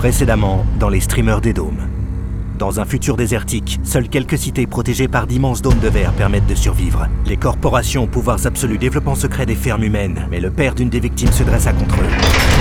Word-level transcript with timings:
Précédemment, 0.00 0.64
dans 0.78 0.88
les 0.88 1.00
streamers 1.00 1.42
des 1.42 1.52
dômes. 1.52 1.86
Dans 2.58 2.80
un 2.80 2.86
futur 2.86 3.18
désertique, 3.18 3.78
seules 3.84 4.08
quelques 4.08 4.38
cités 4.38 4.66
protégées 4.66 5.08
par 5.08 5.26
d'immenses 5.26 5.60
dômes 5.60 5.78
de 5.78 5.88
verre 5.88 6.14
permettent 6.14 6.46
de 6.46 6.54
survivre. 6.54 7.06
Les 7.26 7.36
corporations 7.36 8.04
aux 8.04 8.06
pouvoirs 8.06 8.46
absolus 8.46 8.78
développent 8.78 9.08
en 9.08 9.14
secret 9.14 9.44
des 9.44 9.54
fermes 9.54 9.84
humaines, 9.84 10.26
mais 10.30 10.40
le 10.40 10.50
père 10.50 10.74
d'une 10.74 10.88
des 10.88 11.00
victimes 11.00 11.32
se 11.32 11.42
dressa 11.42 11.74
contre 11.74 11.96
eux. 11.96 12.59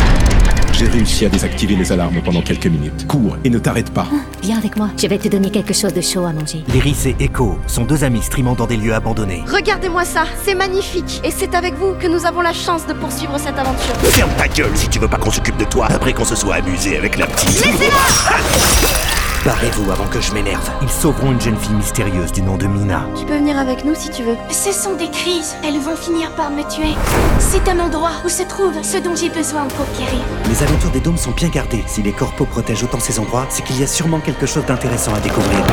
J'ai 0.79 0.87
réussi 0.87 1.25
à 1.25 1.29
désactiver 1.29 1.75
les 1.75 1.91
alarmes 1.91 2.21
pendant 2.23 2.41
quelques 2.41 2.67
minutes. 2.67 3.05
Cours 3.05 3.35
et 3.43 3.49
ne 3.49 3.59
t'arrête 3.59 3.93
pas. 3.93 4.07
Viens 4.41 4.57
avec 4.59 4.77
moi, 4.77 4.89
je 4.97 5.07
vais 5.07 5.17
te 5.17 5.27
donner 5.27 5.51
quelque 5.51 5.73
chose 5.73 5.93
de 5.93 5.99
chaud 5.99 6.23
à 6.23 6.31
manger. 6.31 6.63
Lyris 6.73 7.05
et 7.05 7.21
Echo 7.21 7.59
sont 7.67 7.83
deux 7.83 8.05
amis 8.05 8.21
streamant 8.21 8.55
dans 8.55 8.65
des 8.65 8.77
lieux 8.77 8.93
abandonnés. 8.93 9.43
Regardez-moi 9.45 10.05
ça, 10.05 10.23
c'est 10.41 10.55
magnifique. 10.55 11.19
Et 11.25 11.31
c'est 11.31 11.53
avec 11.53 11.75
vous 11.75 11.95
que 11.99 12.07
nous 12.07 12.25
avons 12.25 12.39
la 12.39 12.53
chance 12.53 12.87
de 12.87 12.93
poursuivre 12.93 13.37
cette 13.37 13.59
aventure. 13.59 13.93
Ferme 14.03 14.31
ta 14.37 14.47
gueule 14.47 14.71
si 14.77 14.87
tu 14.87 14.99
veux 14.99 15.09
pas 15.09 15.17
qu'on 15.17 15.31
s'occupe 15.31 15.57
de 15.57 15.65
toi 15.65 15.87
après 15.89 16.13
qu'on 16.13 16.23
se 16.23 16.35
soit 16.35 16.55
amusé 16.55 16.95
avec 16.95 17.17
la 17.17 17.27
petite. 17.27 17.61
Barrez-vous 19.49 19.89
avant 19.89 20.05
que 20.05 20.21
je 20.21 20.31
m'énerve. 20.31 20.69
Ils 20.79 20.89
sauveront 20.91 21.31
une 21.31 21.41
jeune 21.41 21.57
fille 21.57 21.73
mystérieuse 21.73 22.31
du 22.31 22.43
nom 22.43 22.55
de 22.55 22.67
Mina. 22.67 23.03
Tu 23.17 23.25
peux 23.25 23.35
venir 23.35 23.57
avec 23.57 23.83
nous 23.83 23.95
si 23.95 24.11
tu 24.11 24.21
veux. 24.21 24.37
Ce 24.51 24.71
sont 24.71 24.95
des 24.95 25.09
crises. 25.09 25.55
Elles 25.63 25.79
vont 25.79 25.95
finir 25.95 26.29
par 26.35 26.51
me 26.51 26.61
tuer. 26.69 26.93
C'est 27.39 27.67
un 27.67 27.79
endroit 27.79 28.11
où 28.23 28.29
se 28.29 28.43
trouve 28.43 28.75
ce 28.83 28.97
dont 28.97 29.15
j'ai 29.15 29.29
besoin 29.29 29.65
pour 29.69 29.87
guérir. 29.97 30.23
Les 30.47 30.61
alentours 30.61 30.91
des 30.91 30.99
dômes 30.99 31.17
sont 31.17 31.31
bien 31.31 31.49
gardés. 31.49 31.83
Si 31.87 32.03
les 32.03 32.11
corpos 32.11 32.45
protègent 32.45 32.83
autant 32.83 32.99
ces 32.99 33.17
endroits, 33.17 33.47
c'est 33.49 33.63
qu'il 33.63 33.79
y 33.79 33.83
a 33.83 33.87
sûrement 33.87 34.19
quelque 34.19 34.45
chose 34.45 34.65
d'intéressant 34.67 35.15
à 35.15 35.19
découvrir. 35.19 35.65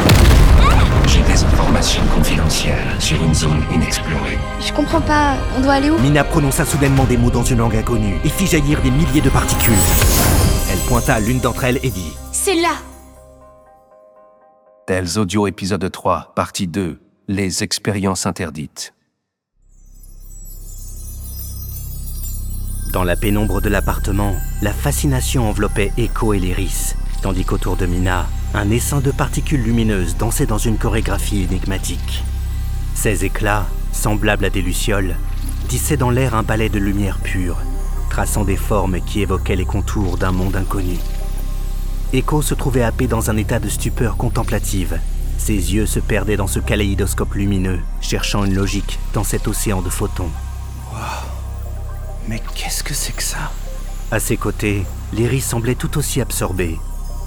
J'ai 1.07 1.21
des 1.21 1.45
informations 1.45 2.03
confidentielles 2.15 2.97
sur 2.99 3.23
une 3.23 3.35
zone 3.35 3.63
inexplorée. 3.75 4.39
Je 4.59 4.73
comprends 4.73 5.03
pas, 5.03 5.35
on 5.55 5.61
doit 5.61 5.75
aller 5.75 5.91
où? 5.91 5.99
Mina 5.99 6.25
prononça 6.25 6.65
soudainement 6.65 7.05
des 7.05 7.19
mots 7.19 7.31
dans 7.31 7.45
une 7.45 7.59
langue 7.59 7.77
inconnue 7.77 8.17
et 8.25 8.31
fit 8.31 8.47
jaillir 8.47 8.81
des 8.81 8.91
milliers 8.91 9.21
de 9.21 9.29
particules. 9.29 9.75
Elle 10.73 10.79
pointa 10.89 11.17
à 11.17 11.21
l'une 11.21 11.41
d'entre 11.41 11.65
elles 11.65 11.81
et 11.83 11.91
dit 11.91 12.15
C'est 12.33 12.55
là. 12.55 12.71
Tels 14.87 15.19
Audio 15.19 15.49
épisode 15.49 15.91
3, 15.91 16.35
partie 16.37 16.69
2, 16.69 17.01
les 17.27 17.65
expériences 17.65 18.25
interdites. 18.25 18.95
Dans 22.93 23.03
la 23.03 23.17
pénombre 23.17 23.61
de 23.61 23.69
l'appartement, 23.69 24.37
la 24.63 24.73
fascination 24.73 25.49
enveloppait 25.49 25.91
Echo 25.99 26.35
et 26.35 26.39
Lyris, 26.39 26.95
tandis 27.21 27.45
qu'autour 27.45 27.77
de 27.77 27.87
Mina, 27.87 28.29
un 28.55 28.71
essaim 28.71 29.01
de 29.01 29.11
particules 29.11 29.65
lumineuses 29.65 30.17
dansait 30.17 30.47
dans 30.47 30.57
une 30.57 30.79
chorégraphie 30.79 31.43
énigmatique. 31.43 32.23
Ces 32.95 33.25
éclats, 33.25 33.67
semblables 33.91 34.45
à 34.45 34.51
des 34.51 34.63
lucioles, 34.63 35.17
tissaient 35.67 35.97
dans 35.97 36.11
l'air 36.11 36.37
un 36.37 36.45
ballet 36.45 36.69
de 36.69 36.79
lumière 36.79 37.19
pure, 37.19 37.59
traçant 38.09 38.45
des 38.45 38.57
formes 38.57 39.01
qui 39.01 39.21
évoquaient 39.21 39.57
les 39.57 39.65
contours 39.65 40.17
d'un 40.17 40.31
monde 40.31 40.55
inconnu. 40.55 40.99
Echo 42.13 42.41
se 42.41 42.55
trouvait 42.55 42.83
happé 42.83 43.09
dans 43.09 43.31
un 43.31 43.37
état 43.37 43.59
de 43.59 43.69
stupeur 43.69 44.17
contemplative. 44.17 45.01
Ses 45.39 45.75
yeux 45.75 45.87
se 45.87 46.01
perdaient 46.01 46.37
dans 46.37 46.47
ce 46.47 46.61
kaléidoscope 46.61 47.35
lumineux, 47.35 47.81
cherchant 48.01 48.45
une 48.45 48.55
logique 48.55 48.99
dans 49.13 49.25
cet 49.25 49.49
océan 49.49 49.83
de 49.83 49.91
photons. 49.91 50.31
Mais 52.29 52.41
qu'est-ce 52.55 52.85
que 52.85 52.95
c'est 52.95 53.15
que 53.15 53.23
ça? 53.23 53.51
À 54.11 54.21
ses 54.21 54.37
côtés, 54.37 54.85
Lyris 55.13 55.41
semblait 55.41 55.75
tout 55.75 55.99
aussi 55.99 56.21
absorbée. 56.21 56.79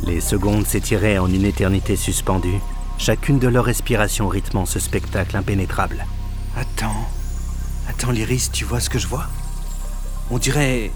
Les 0.03 0.21
secondes 0.21 0.65
s'étiraient 0.65 1.17
en 1.17 1.27
une 1.27 1.45
éternité 1.45 1.95
suspendue, 1.97 2.59
chacune 2.97 3.37
de 3.39 3.47
leurs 3.47 3.65
respirations 3.65 4.29
rythmant 4.29 4.65
ce 4.65 4.79
spectacle 4.79 5.35
impénétrable. 5.35 6.05
Attends. 6.57 7.07
Attends, 7.89 8.11
Lyris, 8.11 8.49
tu 8.51 8.63
vois 8.63 8.79
ce 8.79 8.89
que 8.89 8.99
je 8.99 9.07
vois 9.07 9.27
On 10.31 10.37
dirait. 10.37 10.91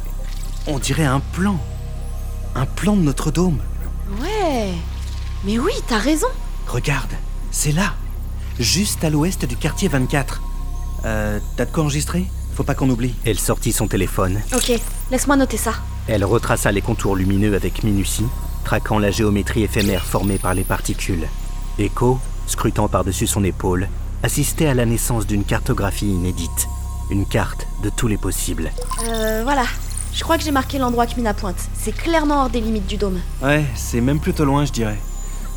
On 0.67 0.79
dirait 0.79 1.05
un 1.05 1.19
plan. 1.19 1.57
Un 2.55 2.65
plan 2.65 2.95
de 2.95 3.01
notre 3.01 3.29
dôme. 3.29 3.59
Ouais. 4.63 4.73
Mais 5.43 5.59
oui, 5.59 5.73
t'as 5.87 5.97
raison. 5.97 6.27
Regarde, 6.67 7.11
c'est 7.51 7.71
là. 7.73 7.93
Juste 8.59 9.03
à 9.03 9.09
l'ouest 9.09 9.45
du 9.45 9.57
quartier 9.57 9.89
24. 9.89 10.41
Euh, 11.05 11.39
t'as 11.57 11.65
de 11.65 11.71
quoi 11.71 11.83
enregistrer? 11.83 12.25
Faut 12.55 12.63
pas 12.63 12.73
qu'on 12.75 12.89
oublie. 12.89 13.13
Elle 13.25 13.39
sortit 13.39 13.73
son 13.73 13.87
téléphone, 13.87 14.39
Ok, 14.55 14.71
laisse-moi 15.11 15.35
noter 15.35 15.57
ça. 15.57 15.73
elle 16.07 16.23
retraça 16.23 16.71
les 16.71 16.81
contours 16.81 17.15
lumineux 17.15 17.55
avec 17.55 17.83
minutie, 17.83 18.25
traquant 18.63 18.99
la 18.99 19.11
géométrie 19.11 19.63
éphémère 19.63 20.05
formée 20.05 20.37
par 20.37 20.53
les 20.53 20.63
particules. 20.63 21.27
Echo, 21.79 22.19
scrutant 22.47 22.87
par-dessus 22.87 23.27
son 23.27 23.43
épaule, 23.43 23.89
assistait 24.21 24.67
à 24.67 24.73
la 24.75 24.85
naissance 24.85 25.25
d'une 25.27 25.43
cartographie 25.43 26.07
inédite. 26.07 26.67
Une 27.09 27.25
carte 27.25 27.67
de 27.83 27.89
tous 27.89 28.07
les 28.07 28.17
possibles. 28.17 28.71
Euh, 29.09 29.41
voilà. 29.43 29.65
Je 30.13 30.23
crois 30.23 30.37
que 30.37 30.43
j'ai 30.43 30.51
marqué 30.51 30.77
l'endroit 30.77 31.07
que 31.07 31.15
Mina 31.15 31.33
pointe. 31.33 31.57
C'est 31.73 31.91
clairement 31.91 32.43
hors 32.43 32.49
des 32.49 32.61
limites 32.61 32.85
du 32.85 32.97
dôme. 32.97 33.19
Ouais, 33.41 33.65
c'est 33.75 33.99
même 33.99 34.19
plutôt 34.19 34.45
loin, 34.45 34.63
je 34.63 34.71
dirais. 34.71 34.99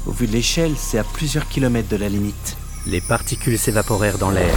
Au 0.07 0.13
vu 0.13 0.27
de 0.27 0.33
l'échelle, 0.33 0.73
c'est 0.77 0.99
à 0.99 1.05
plusieurs 1.05 1.47
kilomètres 1.47 1.91
de 1.91 1.97
la 1.97 2.09
limite. 2.09 2.57
Les 2.87 3.03
particules 3.03 3.59
s'évaporèrent 3.59 4.19
dans 4.19 4.31
l'air, 4.31 4.55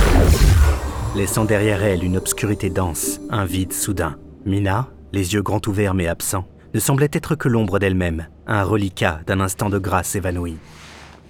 laissant 1.16 1.44
derrière 1.44 1.84
elles 1.84 2.04
une 2.04 2.16
obscurité 2.16 2.70
dense, 2.70 3.20
un 3.30 3.44
vide 3.44 3.74
soudain. 3.74 4.18
Mina, 4.46 4.88
les 5.12 5.34
yeux 5.34 5.42
grands 5.42 5.62
ouverts 5.68 5.96
mais 5.96 6.08
absents, 6.08 6.46
ne 6.74 6.80
semblait 6.80 7.10
être 7.12 7.36
que 7.36 7.50
l'ombre 7.50 7.80
d'elle-même, 7.80 8.28
un 8.48 8.64
reliquat 8.64 9.20
d'un 9.26 9.42
instant 9.42 9.70
de 9.70 9.80
grâce 9.80 10.16
évanoui. 10.16 10.58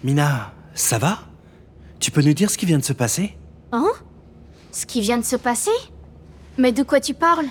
Mina, 0.04 0.54
ça 0.76 1.00
va? 1.00 1.20
Tu 2.00 2.12
peux 2.12 2.22
nous 2.22 2.34
dire 2.34 2.52
ce 2.52 2.58
qui 2.58 2.66
vient 2.66 2.78
de 2.78 2.84
se 2.84 2.94
passer? 2.94 3.38
Hein? 3.72 3.90
Ce 4.72 4.86
qui 4.86 5.02
vient 5.02 5.18
de 5.18 5.26
se 5.26 5.38
passer? 5.38 5.72
Mais 6.58 6.72
de 6.72 6.84
quoi 6.84 7.00
tu 7.00 7.14
parles? 7.14 7.48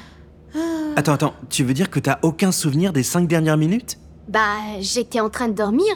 Attends, 0.96 1.12
attends, 1.12 1.34
tu 1.48 1.64
veux 1.64 1.74
dire 1.74 1.90
que 1.90 2.00
t'as 2.00 2.18
aucun 2.22 2.52
souvenir 2.52 2.92
des 2.92 3.02
cinq 3.02 3.28
dernières 3.28 3.56
minutes? 3.56 3.98
Bah, 4.28 4.56
j'étais 4.80 5.20
en 5.20 5.30
train 5.30 5.48
de 5.48 5.54
dormir, 5.54 5.86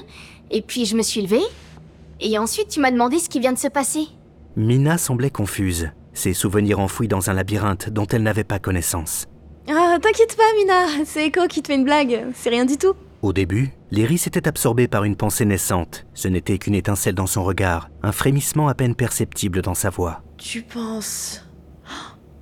et 0.51 0.63
puis 0.63 0.87
je 0.87 0.97
me 0.97 1.03
suis 1.03 1.23
levée, 1.23 1.43
et 2.21 2.39
ensuite 2.39 2.69
tu 2.69 2.81
m'as 2.81 2.91
demandé 2.91 3.19
ce 3.19 3.29
qui 3.29 3.41
vient 3.41 3.53
de 3.53 3.59
se 3.59 3.69
passer. 3.69 4.07
Mina 4.57 4.99
semblait 4.99 5.31
confuse, 5.31 5.91
ses 6.15 6.35
souvenirs 6.35 6.79
enfouis 6.79 7.09
dans 7.09 7.31
un 7.31 7.33
labyrinthe 7.33 7.91
dont 7.91 8.07
elle 8.07 8.23
n'avait 8.23 8.45
pas 8.45 8.59
connaissance. 8.59 9.27
Ah, 9.69 9.99
t'inquiète 10.01 10.37
pas, 10.37 10.43
Mina. 10.59 11.05
C'est 11.05 11.27
Echo 11.27 11.47
qui 11.49 11.63
te 11.63 11.69
fait 11.69 11.77
une 11.77 11.85
blague. 11.85 12.27
C'est 12.35 12.51
rien 12.51 12.65
du 12.65 12.77
tout. 12.77 12.95
Au 13.23 13.33
début, 13.33 13.71
Lyris 13.93 14.25
était 14.27 14.49
absorbée 14.49 14.89
par 14.89 15.05
une 15.05 15.15
pensée 15.15 15.45
naissante. 15.45 16.05
Ce 16.15 16.27
n'était 16.27 16.59
qu'une 16.59 16.75
étincelle 16.75 17.15
dans 17.15 17.29
son 17.29 17.45
regard, 17.45 17.89
un 18.03 18.11
frémissement 18.11 18.67
à 18.67 18.75
peine 18.75 18.97
perceptible 18.97 19.63
dans 19.63 19.75
sa 19.75 19.91
voix. 19.91 20.23
Tu 20.39 20.63
penses. 20.63 21.47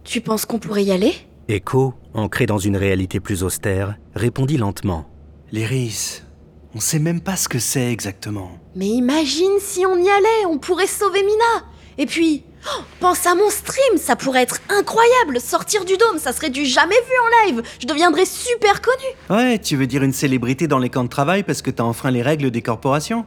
Tu 0.04 0.22
penses 0.22 0.47
qu'on 0.47 0.59
pourrait 0.59 0.84
y 0.84 0.93
aller? 0.93 1.12
Echo, 1.50 1.94
ancré 2.15 2.47
dans 2.47 2.59
une 2.59 2.77
réalité 2.77 3.19
plus 3.19 3.43
austère, 3.43 3.97
répondit 4.15 4.56
lentement. 4.56 5.06
Lyris, 5.50 6.22
on 6.77 6.81
sait 6.81 7.00
même 7.00 7.21
pas 7.21 7.34
ce 7.34 7.49
que 7.49 7.59
c'est 7.59 7.91
exactement. 7.91 8.53
Mais 8.77 8.87
imagine 8.87 9.59
si 9.59 9.84
on 9.84 9.97
y 9.97 10.09
allait, 10.09 10.47
on 10.49 10.59
pourrait 10.59 10.87
sauver 10.87 11.22
Mina. 11.22 11.66
Et 11.99 12.06
puis, 12.06 12.44
oh, 12.66 12.83
pense 13.00 13.27
à 13.27 13.34
mon 13.34 13.50
stream, 13.50 13.99
ça 13.99 14.15
pourrait 14.15 14.43
être 14.43 14.61
incroyable. 14.69 15.41
Sortir 15.41 15.84
du 15.84 15.97
dôme, 15.97 16.19
ça 16.19 16.33
serait 16.33 16.50
du 16.50 16.65
jamais 16.65 16.94
vu 16.94 17.12
en 17.25 17.47
live. 17.47 17.62
Je 17.81 17.87
deviendrais 17.88 18.27
super 18.27 18.81
connu. 18.81 19.06
Ouais, 19.28 19.59
tu 19.59 19.75
veux 19.75 19.88
dire 19.88 20.05
une 20.05 20.12
célébrité 20.12 20.69
dans 20.69 20.78
les 20.78 20.88
camps 20.88 21.05
de 21.05 21.09
travail 21.09 21.43
parce 21.43 21.62
que 21.62 21.72
t'as 21.72 21.82
enfreint 21.82 22.12
les 22.12 22.22
règles 22.22 22.53
des 22.53 22.62
corporations? 22.62 23.27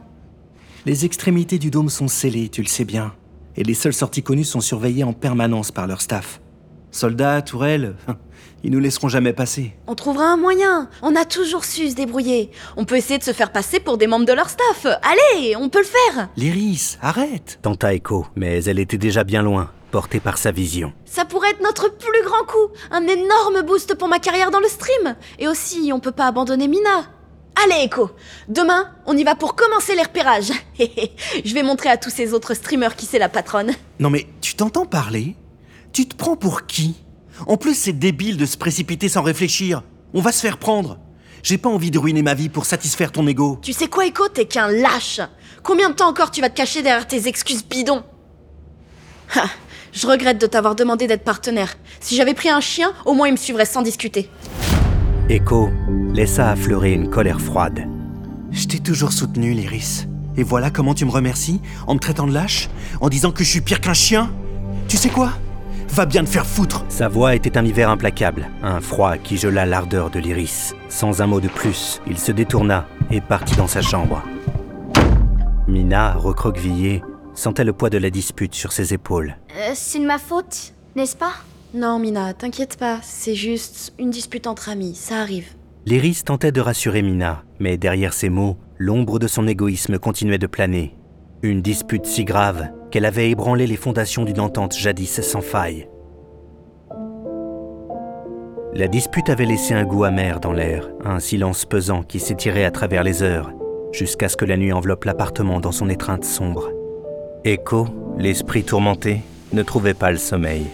Les 0.86 1.04
extrémités 1.04 1.58
du 1.58 1.70
dôme 1.70 1.90
sont 1.90 2.08
scellées, 2.08 2.48
tu 2.48 2.62
le 2.62 2.68
sais 2.68 2.86
bien. 2.86 3.14
Et 3.56 3.64
les 3.64 3.74
seules 3.74 3.92
sorties 3.92 4.22
connues 4.22 4.44
sont 4.44 4.62
surveillées 4.62 5.04
en 5.04 5.12
permanence 5.12 5.70
par 5.70 5.86
leur 5.86 6.00
staff. 6.00 6.40
Soldats, 6.94 7.42
tourelles, 7.42 7.96
ils 8.62 8.70
nous 8.70 8.78
laisseront 8.78 9.08
jamais 9.08 9.32
passer. 9.32 9.74
On 9.88 9.96
trouvera 9.96 10.26
un 10.26 10.36
moyen. 10.36 10.88
On 11.02 11.16
a 11.16 11.24
toujours 11.24 11.64
su 11.64 11.90
se 11.90 11.96
débrouiller. 11.96 12.52
On 12.76 12.84
peut 12.84 12.96
essayer 12.96 13.18
de 13.18 13.24
se 13.24 13.32
faire 13.32 13.50
passer 13.50 13.80
pour 13.80 13.98
des 13.98 14.06
membres 14.06 14.26
de 14.26 14.32
leur 14.32 14.48
staff. 14.48 14.86
Allez, 15.02 15.56
on 15.56 15.68
peut 15.68 15.80
le 15.80 15.84
faire. 15.84 16.28
Lyris, 16.36 16.96
arrête 17.02 17.58
Tenta 17.62 17.92
Echo, 17.94 18.26
mais 18.36 18.62
elle 18.62 18.78
était 18.78 18.96
déjà 18.96 19.24
bien 19.24 19.42
loin, 19.42 19.72
portée 19.90 20.20
par 20.20 20.38
sa 20.38 20.52
vision. 20.52 20.92
Ça 21.04 21.24
pourrait 21.24 21.50
être 21.50 21.64
notre 21.64 21.88
plus 21.88 22.22
grand 22.22 22.44
coup. 22.46 22.72
Un 22.92 23.02
énorme 23.08 23.62
boost 23.66 23.96
pour 23.96 24.06
ma 24.06 24.20
carrière 24.20 24.52
dans 24.52 24.60
le 24.60 24.68
stream. 24.68 25.16
Et 25.40 25.48
aussi, 25.48 25.90
on 25.92 25.98
peut 25.98 26.12
pas 26.12 26.28
abandonner 26.28 26.68
Mina. 26.68 27.10
Allez, 27.64 27.86
Echo. 27.86 28.10
Demain, 28.48 28.88
on 29.06 29.16
y 29.16 29.24
va 29.24 29.34
pour 29.34 29.56
commencer 29.56 29.96
les 29.96 30.02
repérages. 30.04 30.52
Je 30.78 31.54
vais 31.54 31.64
montrer 31.64 31.88
à 31.88 31.96
tous 31.96 32.10
ces 32.10 32.32
autres 32.34 32.54
streamers 32.54 32.94
qui 32.94 33.06
c'est 33.06 33.18
la 33.18 33.28
patronne. 33.28 33.72
Non 33.98 34.10
mais, 34.10 34.28
tu 34.40 34.54
t'entends 34.54 34.86
parler? 34.86 35.34
Tu 35.94 36.06
te 36.06 36.16
prends 36.16 36.34
pour 36.34 36.66
qui? 36.66 36.96
En 37.46 37.56
plus, 37.56 37.74
c'est 37.78 37.92
débile 37.92 38.36
de 38.36 38.46
se 38.46 38.56
précipiter 38.56 39.08
sans 39.08 39.22
réfléchir. 39.22 39.84
On 40.12 40.20
va 40.20 40.32
se 40.32 40.40
faire 40.40 40.58
prendre. 40.58 40.98
J'ai 41.44 41.56
pas 41.56 41.68
envie 41.68 41.92
de 41.92 42.00
ruiner 42.00 42.22
ma 42.22 42.34
vie 42.34 42.48
pour 42.48 42.66
satisfaire 42.66 43.12
ton 43.12 43.24
ego. 43.28 43.60
Tu 43.62 43.72
sais 43.72 43.86
quoi, 43.86 44.04
Echo? 44.04 44.26
T'es 44.26 44.46
qu'un 44.46 44.66
lâche. 44.66 45.20
Combien 45.62 45.90
de 45.90 45.94
temps 45.94 46.08
encore 46.08 46.32
tu 46.32 46.40
vas 46.40 46.50
te 46.50 46.56
cacher 46.56 46.82
derrière 46.82 47.06
tes 47.06 47.28
excuses 47.28 47.64
bidons? 47.64 48.02
Ah, 49.36 49.44
Je 49.92 50.08
regrette 50.08 50.40
de 50.40 50.48
t'avoir 50.48 50.74
demandé 50.74 51.06
d'être 51.06 51.22
partenaire. 51.22 51.76
Si 52.00 52.16
j'avais 52.16 52.34
pris 52.34 52.48
un 52.48 52.60
chien, 52.60 52.92
au 53.06 53.14
moins 53.14 53.28
il 53.28 53.32
me 53.32 53.36
suivrait 53.36 53.64
sans 53.64 53.82
discuter. 53.82 54.28
Echo 55.28 55.70
laissa 56.12 56.50
affleurer 56.50 56.92
une 56.92 57.08
colère 57.08 57.40
froide. 57.40 57.86
Je 58.50 58.66
t'ai 58.66 58.80
toujours 58.80 59.12
soutenu, 59.12 59.52
Lyris. 59.52 60.06
Et 60.36 60.42
voilà 60.42 60.70
comment 60.72 60.94
tu 60.94 61.04
me 61.04 61.12
remercies? 61.12 61.60
En 61.86 61.94
me 61.94 62.00
traitant 62.00 62.26
de 62.26 62.32
lâche? 62.34 62.68
En 63.00 63.08
disant 63.08 63.30
que 63.30 63.44
je 63.44 63.48
suis 63.50 63.60
pire 63.60 63.80
qu'un 63.80 63.94
chien? 63.94 64.32
Tu 64.88 64.96
sais 64.96 65.08
quoi? 65.08 65.34
Va 65.94 66.06
bien 66.06 66.24
te 66.24 66.28
faire 66.28 66.44
foutre 66.44 66.84
Sa 66.88 67.06
voix 67.06 67.36
était 67.36 67.56
un 67.56 67.64
hiver 67.64 67.88
implacable, 67.88 68.48
un 68.64 68.80
froid 68.80 69.16
qui 69.16 69.36
gela 69.36 69.64
l'ardeur 69.64 70.10
de 70.10 70.18
l'iris. 70.18 70.74
Sans 70.88 71.22
un 71.22 71.28
mot 71.28 71.40
de 71.40 71.46
plus, 71.46 72.02
il 72.08 72.18
se 72.18 72.32
détourna 72.32 72.88
et 73.12 73.20
partit 73.20 73.54
dans 73.54 73.68
sa 73.68 73.80
chambre. 73.80 74.24
Mina, 75.68 76.14
recroquevillée, 76.14 77.04
sentait 77.34 77.62
le 77.62 77.72
poids 77.72 77.90
de 77.90 77.98
la 77.98 78.10
dispute 78.10 78.56
sur 78.56 78.72
ses 78.72 78.92
épaules. 78.92 79.36
Euh, 79.56 79.70
c'est 79.74 80.00
de 80.00 80.04
ma 80.04 80.18
faute, 80.18 80.72
n'est-ce 80.96 81.14
pas? 81.14 81.34
Non, 81.74 82.00
Mina, 82.00 82.34
t'inquiète 82.34 82.76
pas, 82.76 82.98
c'est 83.04 83.36
juste 83.36 83.94
une 84.00 84.10
dispute 84.10 84.48
entre 84.48 84.70
amis, 84.70 84.96
ça 84.96 85.20
arrive. 85.20 85.46
L'iris 85.86 86.24
tentait 86.24 86.50
de 86.50 86.60
rassurer 86.60 87.02
Mina, 87.02 87.44
mais 87.60 87.76
derrière 87.76 88.14
ces 88.14 88.30
mots, 88.30 88.56
l'ombre 88.78 89.20
de 89.20 89.28
son 89.28 89.46
égoïsme 89.46 90.00
continuait 90.00 90.38
de 90.38 90.48
planer. 90.48 90.96
Une 91.42 91.62
dispute 91.62 92.06
si 92.06 92.24
grave 92.24 92.68
qu'elle 92.94 93.06
avait 93.06 93.28
ébranlé 93.28 93.66
les 93.66 93.76
fondations 93.76 94.24
d'une 94.24 94.38
entente 94.38 94.76
jadis 94.76 95.20
sans 95.20 95.40
faille. 95.40 95.88
La 98.72 98.86
dispute 98.86 99.30
avait 99.30 99.46
laissé 99.46 99.74
un 99.74 99.82
goût 99.82 100.04
amer 100.04 100.38
dans 100.38 100.52
l'air, 100.52 100.88
un 101.04 101.18
silence 101.18 101.64
pesant 101.64 102.04
qui 102.04 102.20
s'étirait 102.20 102.64
à 102.64 102.70
travers 102.70 103.02
les 103.02 103.24
heures, 103.24 103.50
jusqu'à 103.90 104.28
ce 104.28 104.36
que 104.36 104.44
la 104.44 104.56
nuit 104.56 104.72
enveloppe 104.72 105.06
l'appartement 105.06 105.58
dans 105.58 105.72
son 105.72 105.88
étreinte 105.88 106.24
sombre. 106.24 106.70
Echo, 107.44 107.88
l'esprit 108.16 108.62
tourmenté, 108.62 109.22
ne 109.52 109.64
trouvait 109.64 109.94
pas 109.94 110.12
le 110.12 110.16
sommeil. 110.16 110.66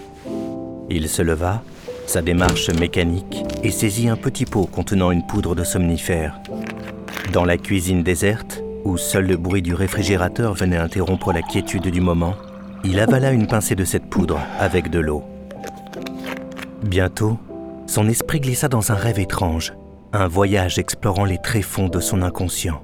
Il 0.90 1.08
se 1.08 1.23
leva, 1.23 1.62
sa 2.05 2.20
démarche 2.20 2.69
mécanique, 2.69 3.44
et 3.62 3.70
saisit 3.70 4.11
un 4.11 4.16
petit 4.16 4.44
pot 4.44 4.66
contenant 4.66 5.11
une 5.11 5.26
poudre 5.26 5.55
de 5.55 5.64
somnifère. 5.64 6.38
Dans 7.32 7.46
la 7.46 7.56
cuisine 7.56 8.02
déserte, 8.02 8.62
où 8.85 8.97
seul 8.97 9.27
le 9.27 9.37
bruit 9.37 9.62
du 9.62 9.75
réfrigérateur 9.75 10.55
venait 10.55 10.77
interrompre 10.77 11.32
la 11.32 11.43
quiétude 11.43 11.88
du 11.88 12.00
moment, 12.00 12.35
il 12.85 12.99
avala 12.99 13.32
une 13.32 13.47
pincée 13.47 13.75
de 13.75 13.85
cette 13.85 14.06
poudre 14.06 14.41
avec 14.59 14.91
de 14.91 14.99
l'eau. 14.99 15.23
Bientôt, 16.82 17.38
son 17.87 18.09
esprit 18.09 18.41
glissa 18.41 18.69
dans 18.69 18.91
un 18.93 18.94
rêve 18.94 19.19
étrange, 19.19 19.75
un 20.12 20.27
voyage 20.27 20.79
explorant 20.79 21.25
les 21.25 21.38
tréfonds 21.38 21.88
de 21.88 22.00
son 22.00 22.23
inconscient. 22.23 22.82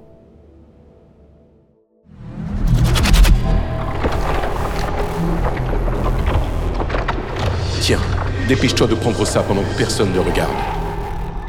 Tiens, 7.80 8.00
dépêche-toi 8.48 8.88
de 8.88 8.94
prendre 8.96 9.24
ça 9.24 9.42
pendant 9.42 9.62
que 9.62 9.78
personne 9.78 10.12
ne 10.12 10.18
regarde. 10.18 10.50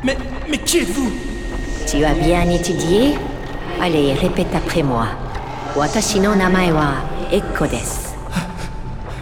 Mais, 0.04 0.18
mais 0.50 0.60
qui 0.60 0.78
êtes-vous? 0.78 1.12
Tu 1.88 2.04
as 2.04 2.14
bien 2.14 2.48
étudié? 2.50 3.16
Allez, 3.82 4.14
répète 4.14 4.54
après 4.56 4.84
moi. 4.84 5.08
Watashi 5.76 6.20
no 6.20 6.34
namae 6.36 6.72
wa 6.72 6.96
desu. 7.68 8.08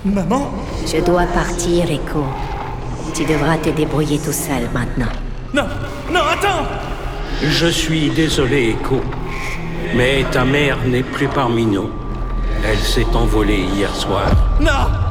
Maman? 0.06 0.52
Je 0.86 1.02
dois 1.02 1.25
partir, 1.34 1.90
Ekko. 1.92 2.24
Tu 3.13 3.25
devras 3.25 3.57
te 3.57 3.69
débrouiller 3.69 4.19
tout 4.19 4.31
seul 4.31 4.69
maintenant. 4.74 5.12
Non 5.54 5.68
Non, 6.12 6.22
attends 6.31 6.66
Je 7.42 7.68
suis 7.68 8.10
désolé, 8.12 8.69
Echo. 8.80 9.02
Mais 9.96 10.25
ta 10.31 10.46
mère 10.46 10.78
n'est 10.86 11.04
plus 11.04 11.28
parmi 11.28 11.66
nous. 11.66 11.90
Elle 12.63 12.80
s'est 12.80 13.16
envolée 13.16 13.66
hier 13.75 13.94
soir. 13.96 14.28
Non 14.60 15.05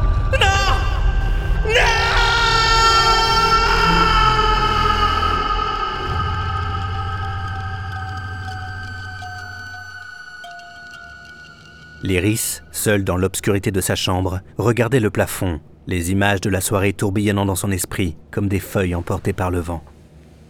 L'iris, 12.05 12.63
seul 12.71 13.03
dans 13.03 13.17
l'obscurité 13.17 13.71
de 13.71 13.81
sa 13.81 13.95
chambre, 13.95 14.43
regardait 14.59 15.01
le 15.01 15.09
plafond, 15.09 15.59
les 15.87 16.13
images 16.13 16.43
de 16.43 16.51
la 16.51 16.61
soirée 16.61 16.93
tourbillonnant 16.93 17.47
dans 17.47 17.55
son 17.55 17.71
esprit 17.71 18.19
comme 18.31 18.47
des 18.47 18.61
feuilles 18.61 18.95
emportées 18.95 19.33
par 19.33 19.51
le 19.51 19.61
vent. 19.61 19.83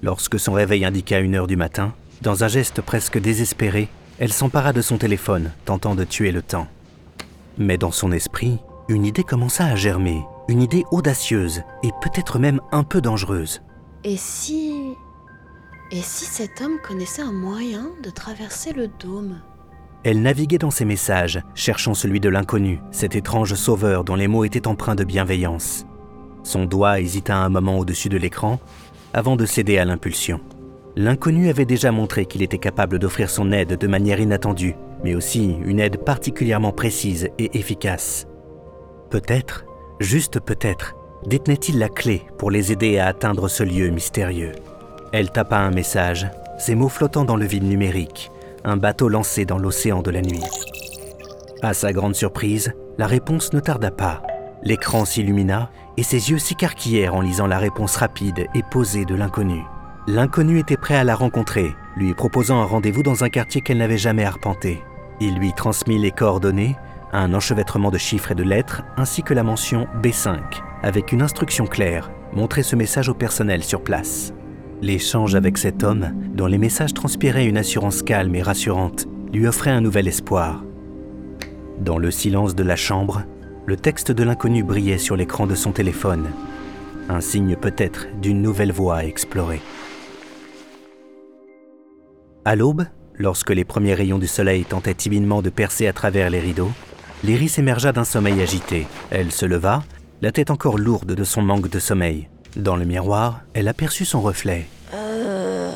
Lorsque 0.02 0.40
son 0.40 0.52
réveil 0.52 0.84
indiqua 0.84 1.20
une 1.20 1.36
heure 1.36 1.46
du 1.46 1.54
matin, 1.54 1.94
dans 2.22 2.42
un 2.42 2.48
geste 2.48 2.80
presque 2.80 3.20
désespéré, 3.20 3.88
elle 4.18 4.32
s'empara 4.32 4.72
de 4.72 4.82
son 4.82 4.98
téléphone, 4.98 5.52
tentant 5.64 5.94
de 5.94 6.02
tuer 6.02 6.32
le 6.32 6.42
temps. 6.42 6.66
Mais 7.56 7.78
dans 7.78 7.92
son 7.92 8.10
esprit, 8.10 8.58
une 8.88 9.06
idée 9.06 9.22
commença 9.22 9.64
à 9.64 9.76
germer, 9.76 10.24
une 10.48 10.60
idée 10.60 10.82
audacieuse 10.90 11.62
et 11.84 11.90
peut-être 12.02 12.40
même 12.40 12.60
un 12.72 12.82
peu 12.82 13.00
dangereuse. 13.00 13.62
Et 14.02 14.16
si... 14.16 14.74
Et 15.92 16.02
si 16.02 16.24
cet 16.24 16.60
homme 16.60 16.80
connaissait 16.82 17.22
un 17.22 17.32
moyen 17.32 17.90
de 18.02 18.10
traverser 18.10 18.72
le 18.72 18.88
dôme? 18.88 19.40
Elle 20.04 20.20
naviguait 20.20 20.58
dans 20.58 20.70
ses 20.70 20.84
messages, 20.84 21.40
cherchant 21.54 21.94
celui 21.94 22.20
de 22.20 22.28
l'inconnu, 22.28 22.82
cet 22.90 23.16
étrange 23.16 23.54
sauveur 23.54 24.04
dont 24.04 24.16
les 24.16 24.28
mots 24.28 24.44
étaient 24.44 24.68
empreints 24.68 24.94
de 24.94 25.04
bienveillance. 25.04 25.86
Son 26.42 26.66
doigt 26.66 27.00
hésita 27.00 27.34
un 27.34 27.48
moment 27.48 27.78
au-dessus 27.78 28.10
de 28.10 28.18
l'écran, 28.18 28.60
avant 29.14 29.36
de 29.36 29.46
céder 29.46 29.78
à 29.78 29.86
l'impulsion. 29.86 30.40
L'inconnu 30.94 31.48
avait 31.48 31.64
déjà 31.64 31.90
montré 31.90 32.26
qu'il 32.26 32.42
était 32.42 32.58
capable 32.58 32.98
d'offrir 32.98 33.30
son 33.30 33.50
aide 33.50 33.78
de 33.78 33.86
manière 33.86 34.20
inattendue, 34.20 34.76
mais 35.02 35.14
aussi 35.14 35.56
une 35.64 35.80
aide 35.80 35.96
particulièrement 35.96 36.72
précise 36.72 37.30
et 37.38 37.58
efficace. 37.58 38.26
Peut-être, 39.08 39.64
juste 40.00 40.38
peut-être, 40.38 40.94
détenait-il 41.26 41.78
la 41.78 41.88
clé 41.88 42.22
pour 42.36 42.50
les 42.50 42.72
aider 42.72 42.98
à 42.98 43.06
atteindre 43.06 43.48
ce 43.48 43.62
lieu 43.62 43.88
mystérieux. 43.88 44.52
Elle 45.12 45.30
tapa 45.30 45.56
un 45.56 45.70
message, 45.70 46.28
ses 46.58 46.74
mots 46.74 46.90
flottant 46.90 47.24
dans 47.24 47.36
le 47.36 47.46
vide 47.46 47.64
numérique, 47.64 48.30
un 48.64 48.76
bateau 48.76 49.08
lancé 49.08 49.44
dans 49.44 49.58
l'océan 49.58 50.02
de 50.02 50.10
la 50.10 50.22
nuit. 50.22 50.42
À 51.62 51.74
sa 51.74 51.92
grande 51.92 52.14
surprise, 52.14 52.72
la 52.98 53.06
réponse 53.06 53.52
ne 53.52 53.60
tarda 53.60 53.90
pas. 53.90 54.22
L'écran 54.62 55.04
s'illumina 55.04 55.70
et 55.96 56.02
ses 56.02 56.30
yeux 56.30 56.38
s'écarquillèrent 56.38 57.14
en 57.14 57.20
lisant 57.20 57.46
la 57.46 57.58
réponse 57.58 57.96
rapide 57.96 58.46
et 58.54 58.62
posée 58.70 59.04
de 59.04 59.14
l'inconnu. 59.14 59.62
L'inconnu 60.06 60.58
était 60.58 60.76
prêt 60.76 60.96
à 60.96 61.04
la 61.04 61.14
rencontrer, 61.14 61.74
lui 61.96 62.14
proposant 62.14 62.60
un 62.60 62.64
rendez-vous 62.64 63.02
dans 63.02 63.24
un 63.24 63.30
quartier 63.30 63.60
qu'elle 63.60 63.78
n'avait 63.78 63.98
jamais 63.98 64.24
arpenté. 64.24 64.82
Il 65.20 65.36
lui 65.36 65.52
transmit 65.52 65.98
les 65.98 66.10
coordonnées, 66.10 66.76
un 67.12 67.32
enchevêtrement 67.32 67.90
de 67.90 67.98
chiffres 67.98 68.32
et 68.32 68.34
de 68.34 68.42
lettres, 68.42 68.82
ainsi 68.96 69.22
que 69.22 69.34
la 69.34 69.42
mention 69.42 69.86
B5, 70.02 70.38
avec 70.82 71.12
une 71.12 71.22
instruction 71.22 71.66
claire, 71.66 72.10
montrer 72.32 72.62
ce 72.62 72.76
message 72.76 73.08
au 73.08 73.14
personnel 73.14 73.62
sur 73.62 73.82
place. 73.82 74.34
L'échange 74.82 75.34
avec 75.34 75.58
cet 75.58 75.82
homme, 75.82 76.12
dont 76.34 76.46
les 76.46 76.58
messages 76.58 76.94
transpiraient 76.94 77.46
une 77.46 77.56
assurance 77.56 78.02
calme 78.02 78.34
et 78.34 78.42
rassurante, 78.42 79.06
lui 79.32 79.46
offrait 79.46 79.70
un 79.70 79.80
nouvel 79.80 80.08
espoir. 80.08 80.64
Dans 81.80 81.98
le 81.98 82.10
silence 82.10 82.54
de 82.54 82.62
la 82.62 82.76
chambre, 82.76 83.22
le 83.66 83.76
texte 83.76 84.12
de 84.12 84.22
l'inconnu 84.22 84.62
brillait 84.62 84.98
sur 84.98 85.16
l'écran 85.16 85.46
de 85.46 85.54
son 85.54 85.72
téléphone, 85.72 86.26
un 87.08 87.20
signe 87.20 87.56
peut-être 87.56 88.06
d'une 88.20 88.42
nouvelle 88.42 88.72
voie 88.72 88.96
à 88.96 89.04
explorer. 89.04 89.60
À 92.44 92.56
l'aube, 92.56 92.84
lorsque 93.14 93.50
les 93.50 93.64
premiers 93.64 93.94
rayons 93.94 94.18
du 94.18 94.26
soleil 94.26 94.64
tentaient 94.64 94.94
timidement 94.94 95.40
de 95.40 95.50
percer 95.50 95.86
à 95.86 95.92
travers 95.92 96.30
les 96.30 96.40
rideaux, 96.40 96.72
L'iris 97.24 97.58
émergea 97.58 97.90
d'un 97.92 98.04
sommeil 98.04 98.42
agité. 98.42 98.86
Elle 99.10 99.32
se 99.32 99.46
leva, 99.46 99.82
la 100.20 100.30
tête 100.30 100.50
encore 100.50 100.76
lourde 100.76 101.14
de 101.14 101.24
son 101.24 101.40
manque 101.40 101.70
de 101.70 101.78
sommeil. 101.78 102.28
Dans 102.56 102.76
le 102.76 102.84
miroir, 102.84 103.40
elle 103.52 103.68
aperçut 103.68 104.04
son 104.04 104.20
reflet. 104.20 104.66
Euh... 104.94 105.72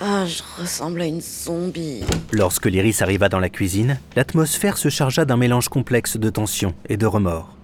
Ah, 0.00 0.26
je 0.26 0.42
ressemble 0.60 1.00
à 1.02 1.06
une 1.06 1.20
zombie. 1.20 2.02
Lorsque 2.32 2.66
l'Iris 2.66 3.00
arriva 3.00 3.28
dans 3.28 3.38
la 3.38 3.48
cuisine, 3.48 3.98
l'atmosphère 4.16 4.76
se 4.76 4.88
chargea 4.88 5.24
d'un 5.24 5.36
mélange 5.36 5.68
complexe 5.68 6.16
de 6.16 6.30
tension 6.30 6.74
et 6.88 6.96
de 6.96 7.06
remords. 7.06 7.56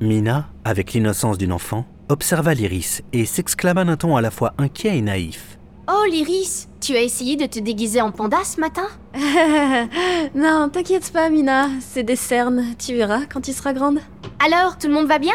Mina, 0.00 0.48
avec 0.64 0.92
l'innocence 0.92 1.38
d'une 1.38 1.52
enfant, 1.52 1.86
observa 2.08 2.54
l'Iris 2.54 3.02
et 3.12 3.24
s'exclama 3.24 3.84
d'un 3.84 3.96
ton 3.96 4.16
à 4.16 4.20
la 4.20 4.30
fois 4.30 4.52
inquiet 4.58 4.98
et 4.98 5.02
naïf. 5.02 5.56
Oh, 5.88 6.04
Lyris, 6.10 6.66
tu 6.80 6.96
as 6.96 7.02
essayé 7.02 7.36
de 7.36 7.46
te 7.46 7.60
déguiser 7.60 8.00
en 8.00 8.10
panda 8.10 8.38
ce 8.44 8.60
matin 8.60 8.88
non, 10.34 10.68
t'inquiète 10.68 11.12
pas, 11.12 11.30
Mina, 11.30 11.68
c'est 11.80 12.02
des 12.02 12.16
cernes, 12.16 12.74
tu 12.76 12.94
verras 12.94 13.20
quand 13.32 13.40
tu 13.40 13.52
seras 13.52 13.72
grande. 13.72 14.00
Alors, 14.44 14.76
tout 14.76 14.88
le 14.88 14.94
monde 14.94 15.06
va 15.06 15.18
bien? 15.18 15.34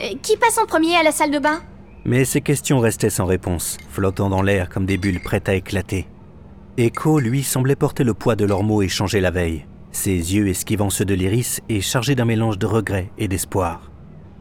Euh, 0.00 0.14
Qui 0.22 0.36
passe 0.36 0.58
en 0.58 0.66
premier 0.66 0.96
à 0.96 1.02
la 1.02 1.12
salle 1.12 1.30
de 1.30 1.38
bain? 1.38 1.60
Mais 2.04 2.24
ces 2.24 2.40
questions 2.40 2.78
restaient 2.78 3.10
sans 3.10 3.26
réponse, 3.26 3.78
flottant 3.90 4.28
dans 4.28 4.42
l'air 4.42 4.68
comme 4.68 4.86
des 4.86 4.96
bulles 4.98 5.22
prêtes 5.22 5.48
à 5.48 5.54
éclater. 5.54 6.06
Echo, 6.76 7.18
lui, 7.18 7.42
semblait 7.42 7.74
porter 7.74 8.04
le 8.04 8.14
poids 8.14 8.36
de 8.36 8.44
leurs 8.44 8.62
mots 8.62 8.82
échangés 8.82 9.20
la 9.20 9.30
veille, 9.30 9.64
ses 9.92 10.12
yeux 10.12 10.48
esquivant 10.48 10.90
ceux 10.90 11.04
de 11.06 11.14
l'Iris 11.14 11.60
et 11.68 11.80
chargés 11.80 12.14
d'un 12.14 12.26
mélange 12.26 12.58
de 12.58 12.66
regret 12.66 13.10
et 13.18 13.28
d'espoir. 13.28 13.90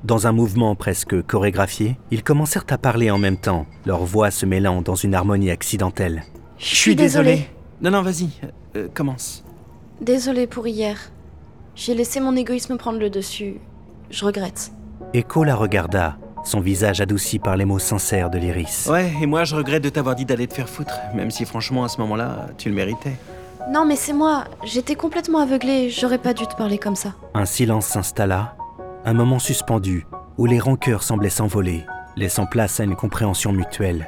Dans 0.03 0.27
un 0.27 0.31
mouvement 0.33 0.75
presque 0.75 1.19
chorégraphié, 1.24 1.97
ils 2.12 2.21
commencèrent 2.24 2.65
à 2.69 2.77
parler 2.77 3.09
en 3.09 3.17
même 3.17 3.38
temps, 3.38 3.65
leurs 3.85 4.05
voix 4.05 4.29
se 4.29 4.45
mêlant 4.45 4.81
dans 4.81 4.95
une 4.95 5.15
harmonie 5.15 5.50
accidentelle. 5.50 6.24
Je 6.59 6.75
suis 6.75 6.95
désolée. 6.95 7.47
Non, 7.81 7.89
non, 7.89 8.01
vas-y, 8.03 8.29
euh, 8.75 8.88
commence. 8.93 9.43
Désolée 10.01 10.45
pour 10.45 10.67
hier. 10.67 11.12
J'ai 11.74 11.95
laissé 11.95 12.19
mon 12.19 12.35
égoïsme 12.35 12.77
prendre 12.77 13.00
le 13.00 13.09
dessus. 13.09 13.55
Je 14.12 14.25
regrette. 14.25 14.71
Echo 15.13 15.43
la 15.43 15.55
regarda, 15.55 16.17
son 16.43 16.59
visage 16.59 17.01
adouci 17.01 17.39
par 17.39 17.55
les 17.57 17.65
mots 17.65 17.79
sincères 17.79 18.29
de 18.29 18.38
l'Iris. 18.38 18.88
Ouais, 18.89 19.12
et 19.21 19.25
moi 19.25 19.43
je 19.43 19.55
regrette 19.55 19.83
de 19.83 19.89
t'avoir 19.89 20.15
dit 20.15 20.25
d'aller 20.25 20.47
te 20.47 20.53
faire 20.53 20.69
foutre, 20.69 21.00
même 21.13 21.31
si 21.31 21.45
franchement 21.45 21.83
à 21.83 21.89
ce 21.89 22.00
moment-là, 22.01 22.47
tu 22.57 22.69
le 22.69 22.75
méritais. 22.75 23.15
Non, 23.71 23.85
mais 23.85 23.95
c'est 23.95 24.13
moi. 24.13 24.43
J'étais 24.63 24.95
complètement 24.95 25.39
aveuglée. 25.39 25.89
J'aurais 25.89 26.19
pas 26.19 26.33
dû 26.33 26.45
te 26.45 26.55
parler 26.55 26.77
comme 26.77 26.95
ça. 26.95 27.13
Un 27.33 27.45
silence 27.45 27.88
s'installa, 27.88 28.55
un 29.05 29.13
moment 29.13 29.39
suspendu, 29.39 30.05
où 30.38 30.45
les 30.45 30.59
rancœurs 30.59 31.01
semblaient 31.01 31.29
s'envoler, 31.29 31.83
laissant 32.15 32.45
place 32.45 32.79
à 32.79 32.83
une 32.83 32.95
compréhension 32.95 33.51
mutuelle. 33.53 34.05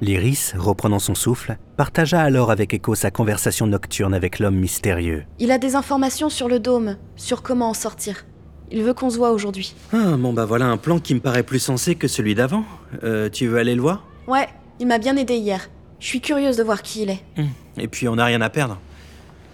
L'iris, 0.00 0.54
reprenant 0.58 0.98
son 0.98 1.14
souffle, 1.14 1.56
partagea 1.76 2.20
alors 2.20 2.50
avec 2.50 2.74
Echo 2.74 2.94
sa 2.94 3.10
conversation 3.10 3.66
nocturne 3.66 4.14
avec 4.14 4.40
l'homme 4.40 4.56
mystérieux. 4.56 5.24
Il 5.38 5.52
a 5.52 5.58
des 5.58 5.76
informations 5.76 6.28
sur 6.28 6.48
le 6.48 6.58
dôme, 6.58 6.96
sur 7.14 7.42
comment 7.42 7.70
en 7.70 7.74
sortir. 7.74 8.26
Il 8.70 8.82
veut 8.82 8.94
qu'on 8.94 9.10
se 9.10 9.16
voit 9.16 9.30
aujourd'hui. 9.30 9.74
Ah, 9.92 10.16
bon 10.18 10.32
bah 10.32 10.44
voilà 10.44 10.66
un 10.66 10.76
plan 10.76 10.98
qui 10.98 11.14
me 11.14 11.20
paraît 11.20 11.42
plus 11.44 11.58
sensé 11.60 11.94
que 11.94 12.08
celui 12.08 12.34
d'avant. 12.34 12.64
Euh, 13.04 13.28
tu 13.30 13.46
veux 13.46 13.58
aller 13.58 13.74
le 13.74 13.82
voir? 13.82 14.04
Ouais, 14.26 14.48
il 14.80 14.86
m'a 14.86 14.98
bien 14.98 15.16
aidé 15.16 15.36
hier. 15.36 15.68
Je 16.00 16.06
suis 16.06 16.20
curieuse 16.20 16.56
de 16.56 16.62
voir 16.64 16.82
qui 16.82 17.02
il 17.02 17.10
est. 17.10 17.24
Hum, 17.38 17.48
Et 17.78 17.88
puis 17.88 18.08
on 18.08 18.16
n'a 18.16 18.24
rien 18.24 18.40
à 18.40 18.50
perdre. 18.50 18.78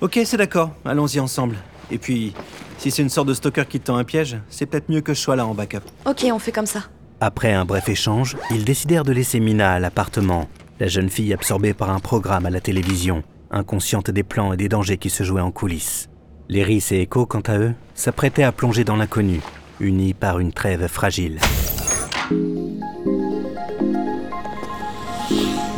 Ok, 0.00 0.18
c'est 0.24 0.36
d'accord, 0.36 0.70
allons-y 0.84 1.20
ensemble. 1.20 1.56
Et 1.90 1.98
puis, 1.98 2.32
si 2.78 2.90
c'est 2.90 3.02
une 3.02 3.10
sorte 3.10 3.28
de 3.28 3.34
stalker 3.34 3.64
qui 3.68 3.78
te 3.78 3.86
tend 3.86 3.96
un 3.96 4.04
piège, 4.04 4.38
c'est 4.48 4.66
peut-être 4.66 4.88
mieux 4.88 5.00
que 5.02 5.14
je 5.14 5.20
sois 5.20 5.36
là 5.36 5.46
en 5.46 5.54
backup. 5.54 5.82
Ok, 6.06 6.24
on 6.32 6.38
fait 6.38 6.50
comme 6.52 6.66
ça. 6.66 6.84
Après 7.20 7.52
un 7.52 7.64
bref 7.64 7.88
échange, 7.88 8.36
ils 8.50 8.64
décidèrent 8.64 9.04
de 9.04 9.12
laisser 9.12 9.38
Mina 9.38 9.74
à 9.74 9.78
l'appartement, 9.78 10.48
la 10.80 10.88
jeune 10.88 11.08
fille 11.10 11.32
absorbée 11.32 11.74
par 11.74 11.90
un 11.90 12.00
programme 12.00 12.46
à 12.46 12.50
la 12.50 12.60
télévision, 12.60 13.22
inconsciente 13.52 14.10
des 14.10 14.24
plans 14.24 14.52
et 14.52 14.56
des 14.56 14.68
dangers 14.68 14.96
qui 14.98 15.10
se 15.10 15.22
jouaient 15.22 15.40
en 15.42 15.52
coulisses. 15.52 16.08
Léris 16.48 16.88
et 16.90 17.02
Echo, 17.02 17.26
quant 17.26 17.40
à 17.40 17.58
eux, 17.58 17.72
s'apprêtaient 17.94 18.42
à 18.42 18.52
plonger 18.52 18.84
dans 18.84 18.96
l'inconnu, 18.96 19.40
unis 19.80 20.14
par 20.14 20.38
une 20.38 20.52
trêve 20.52 20.86
fragile. 20.86 21.38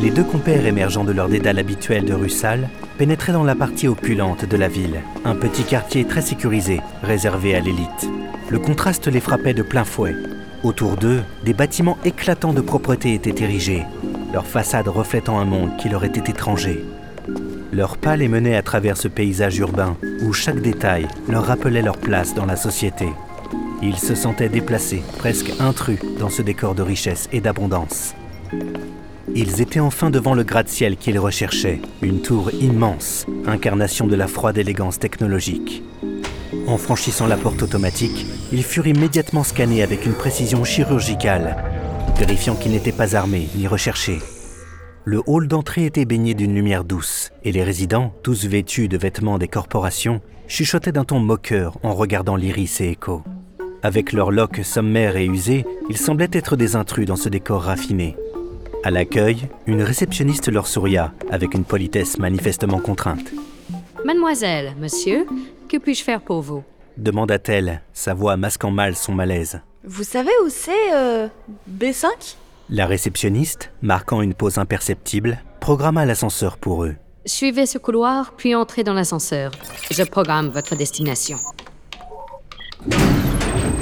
Les 0.02 0.10
deux 0.10 0.24
compères 0.24 0.66
émergeant 0.66 1.04
de 1.04 1.12
leur 1.12 1.28
dédale 1.28 1.58
habituel 1.58 2.04
de 2.04 2.12
Russal 2.12 2.68
pénétraient 2.98 3.32
dans 3.32 3.44
la 3.44 3.54
partie 3.54 3.88
opulente 3.88 4.44
de 4.44 4.56
la 4.56 4.68
ville, 4.68 5.00
un 5.24 5.34
petit 5.34 5.64
quartier 5.64 6.04
très 6.04 6.22
sécurisé, 6.22 6.80
réservé 7.02 7.54
à 7.54 7.60
l'élite. 7.60 8.08
Le 8.50 8.58
contraste 8.58 9.06
les 9.06 9.20
frappait 9.20 9.54
de 9.54 9.62
plein 9.62 9.84
fouet. 9.84 10.14
Autour 10.62 10.96
d'eux, 10.96 11.22
des 11.44 11.54
bâtiments 11.54 11.98
éclatants 12.04 12.52
de 12.52 12.60
propreté 12.60 13.14
étaient 13.14 13.42
érigés, 13.42 13.84
leurs 14.32 14.46
façades 14.46 14.88
reflétant 14.88 15.38
un 15.38 15.44
monde 15.44 15.76
qui 15.76 15.88
leur 15.88 16.04
était 16.04 16.30
étranger. 16.30 16.84
Leur 17.72 17.96
pas 17.96 18.16
les 18.16 18.28
menait 18.28 18.56
à 18.56 18.62
travers 18.62 18.96
ce 18.96 19.08
paysage 19.08 19.58
urbain 19.58 19.96
où 20.22 20.32
chaque 20.32 20.60
détail 20.60 21.08
leur 21.28 21.44
rappelait 21.44 21.82
leur 21.82 21.96
place 21.96 22.34
dans 22.34 22.46
la 22.46 22.56
société. 22.56 23.08
Ils 23.82 23.98
se 23.98 24.14
sentaient 24.14 24.48
déplacés, 24.48 25.02
presque 25.18 25.52
intrus 25.60 25.98
dans 26.18 26.30
ce 26.30 26.42
décor 26.42 26.74
de 26.74 26.82
richesse 26.82 27.28
et 27.32 27.40
d'abondance. 27.40 28.14
Ils 29.34 29.60
étaient 29.60 29.80
enfin 29.80 30.10
devant 30.10 30.34
le 30.34 30.44
gratte-ciel 30.44 30.96
qu'ils 30.96 31.18
recherchaient, 31.18 31.80
une 32.02 32.22
tour 32.22 32.52
immense, 32.54 33.26
incarnation 33.46 34.06
de 34.06 34.14
la 34.14 34.28
froide 34.28 34.58
élégance 34.58 34.98
technologique. 34.98 35.82
En 36.68 36.78
franchissant 36.78 37.26
la 37.26 37.36
porte 37.36 37.62
automatique, 37.62 38.26
ils 38.52 38.62
furent 38.62 38.86
immédiatement 38.86 39.42
scannés 39.42 39.82
avec 39.82 40.06
une 40.06 40.14
précision 40.14 40.64
chirurgicale, 40.64 41.56
vérifiant 42.16 42.54
qu'ils 42.54 42.72
n'étaient 42.72 42.92
pas 42.92 43.16
armés 43.16 43.48
ni 43.56 43.66
recherchés. 43.66 44.20
Le 45.06 45.22
hall 45.26 45.48
d'entrée 45.48 45.84
était 45.84 46.06
baigné 46.06 46.32
d'une 46.32 46.54
lumière 46.54 46.82
douce, 46.82 47.30
et 47.44 47.52
les 47.52 47.62
résidents, 47.62 48.14
tous 48.22 48.46
vêtus 48.46 48.88
de 48.88 48.96
vêtements 48.96 49.36
des 49.36 49.48
corporations, 49.48 50.22
chuchotaient 50.48 50.92
d'un 50.92 51.04
ton 51.04 51.18
moqueur 51.18 51.76
en 51.82 51.92
regardant 51.92 52.36
l'Iris 52.36 52.80
et 52.80 52.92
Echo. 52.92 53.22
Avec 53.82 54.12
leurs 54.12 54.30
loques 54.30 54.64
sommaires 54.64 55.18
et 55.18 55.26
usées, 55.26 55.66
ils 55.90 55.98
semblaient 55.98 56.30
être 56.32 56.56
des 56.56 56.74
intrus 56.74 57.04
dans 57.04 57.16
ce 57.16 57.28
décor 57.28 57.64
raffiné. 57.64 58.16
À 58.82 58.90
l'accueil, 58.90 59.46
une 59.66 59.82
réceptionniste 59.82 60.50
leur 60.50 60.66
souria, 60.66 61.12
avec 61.30 61.52
une 61.52 61.66
politesse 61.66 62.16
manifestement 62.16 62.78
contrainte. 62.78 63.30
Mademoiselle, 64.06 64.72
monsieur, 64.80 65.26
que 65.68 65.76
puis-je 65.76 66.02
faire 66.02 66.22
pour 66.22 66.40
vous? 66.40 66.64
Demanda-t-elle, 66.96 67.82
sa 67.92 68.14
voix 68.14 68.38
masquant 68.38 68.70
mal 68.70 68.96
son 68.96 69.12
malaise. 69.12 69.60
Vous 69.84 70.04
savez 70.04 70.32
où 70.46 70.48
c'est, 70.48 70.94
euh, 70.94 71.28
B5 71.70 72.36
La 72.70 72.86
réceptionniste, 72.86 73.72
marquant 73.82 74.22
une 74.22 74.32
pause 74.32 74.56
imperceptible, 74.56 75.38
programma 75.60 76.06
l'ascenseur 76.06 76.56
pour 76.56 76.84
eux. 76.84 76.94
Suivez 77.26 77.66
ce 77.66 77.76
couloir, 77.76 78.32
puis 78.38 78.54
entrez 78.54 78.82
dans 78.82 78.94
l'ascenseur. 78.94 79.52
Je 79.90 80.02
programme 80.02 80.48
votre 80.48 80.74
destination. 80.74 81.36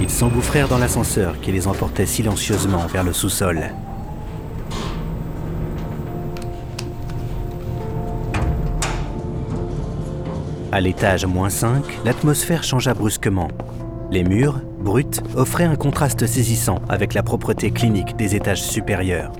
Ils 0.01 0.11
s'engouffrèrent 0.11 0.67
dans 0.67 0.79
l'ascenseur 0.79 1.41
qui 1.41 1.53
les 1.53 1.69
emportait 1.69 2.07
silencieusement 2.07 2.85
vers 2.89 3.05
le 3.05 3.13
sous-sol. 3.13 3.71
À 10.73 10.81
l'étage 10.81 11.25
moins 11.25 11.51
5, 11.51 11.85
l'atmosphère 12.05 12.65
changea 12.65 12.95
brusquement. 12.95 13.49
Les 14.13 14.25
murs, 14.25 14.61
bruts, 14.79 15.23
offraient 15.37 15.65
un 15.65 15.75
contraste 15.75 16.27
saisissant 16.27 16.83
avec 16.91 17.15
la 17.15 17.23
propreté 17.23 17.71
clinique 17.71 18.15
des 18.15 18.37
étages 18.37 18.63
supérieurs. 18.63 19.33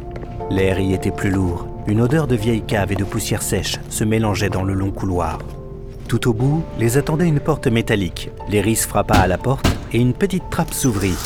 L'air 0.49 0.81
y 0.81 0.95
était 0.95 1.11
plus 1.11 1.29
lourd. 1.29 1.67
Une 1.87 2.01
odeur 2.01 2.27
de 2.27 2.37
vieille 2.37 2.63
cave 2.63 2.91
et 2.91 2.97
de 2.97 3.05
poussière 3.05 3.43
sèche 3.43 3.79
se 3.91 4.03
mélangeait 4.03 4.49
dans 4.49 4.63
le 4.63 4.73
long 4.73 4.91
couloir. 4.91 5.41
Tout 6.09 6.27
au 6.27 6.33
bout, 6.33 6.65
les 6.79 6.97
attendait 6.97 7.29
une 7.29 7.39
porte 7.39 7.67
métallique. 7.67 8.31
Léris 8.49 8.77
frappa 8.77 9.17
à 9.17 9.27
la 9.27 9.37
porte 9.37 9.69
et 9.93 9.99
une 9.99 10.15
petite 10.15 10.49
trappe 10.49 10.73
s'ouvrit, 10.73 11.19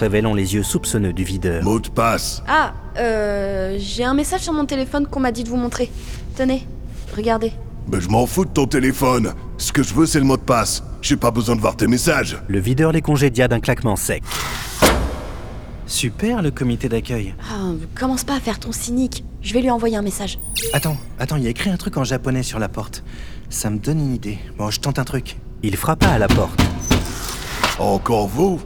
révélant 0.00 0.32
les 0.32 0.54
yeux 0.54 0.62
soupçonneux 0.62 1.12
du 1.12 1.22
videur. 1.22 1.62
Mot 1.64 1.80
de 1.80 1.88
passe. 1.88 2.42
Ah, 2.48 2.72
euh, 2.96 3.76
j'ai 3.78 4.04
un 4.04 4.14
message 4.14 4.40
sur 4.40 4.54
mon 4.54 4.64
téléphone 4.64 5.06
qu'on 5.06 5.20
m'a 5.20 5.32
dit 5.32 5.44
de 5.44 5.50
vous 5.50 5.58
montrer. 5.58 5.90
Tenez, 6.34 6.66
regardez. 7.14 7.52
Ben 7.86 8.00
je 8.00 8.08
m'en 8.08 8.26
fous 8.26 8.44
de 8.44 8.50
ton 8.50 8.66
téléphone. 8.66 9.32
Ce 9.58 9.72
que 9.72 9.82
je 9.82 9.94
veux, 9.94 10.06
c'est 10.06 10.18
le 10.18 10.24
mot 10.24 10.36
de 10.36 10.42
passe. 10.42 10.82
J'ai 11.02 11.16
pas 11.16 11.30
besoin 11.30 11.54
de 11.54 11.60
voir 11.60 11.76
tes 11.76 11.86
messages. 11.86 12.36
Le 12.48 12.58
videur 12.58 12.90
les 12.92 13.00
congédia 13.00 13.46
d'un 13.46 13.60
claquement 13.60 13.94
sec. 13.96 14.22
Super 15.86 16.42
le 16.42 16.50
comité 16.50 16.88
d'accueil. 16.88 17.34
Ah, 17.48 17.70
commence 17.94 18.24
pas 18.24 18.34
à 18.34 18.40
faire 18.40 18.58
ton 18.58 18.72
cynique. 18.72 19.24
Je 19.40 19.52
vais 19.54 19.60
lui 19.62 19.70
envoyer 19.70 19.96
un 19.96 20.02
message. 20.02 20.38
Attends, 20.72 20.96
attends, 21.20 21.36
il 21.36 21.44
y 21.44 21.46
a 21.46 21.50
écrit 21.50 21.70
un 21.70 21.76
truc 21.76 21.96
en 21.96 22.02
japonais 22.02 22.42
sur 22.42 22.58
la 22.58 22.68
porte. 22.68 23.04
Ça 23.50 23.70
me 23.70 23.78
donne 23.78 24.00
une 24.00 24.14
idée. 24.14 24.38
Bon, 24.58 24.68
je 24.70 24.80
tente 24.80 24.98
un 24.98 25.04
truc. 25.04 25.36
Il 25.62 25.76
frappa 25.76 26.08
à 26.08 26.18
la 26.18 26.26
porte. 26.26 26.60
Encore 27.78 28.26
vous? 28.26 28.60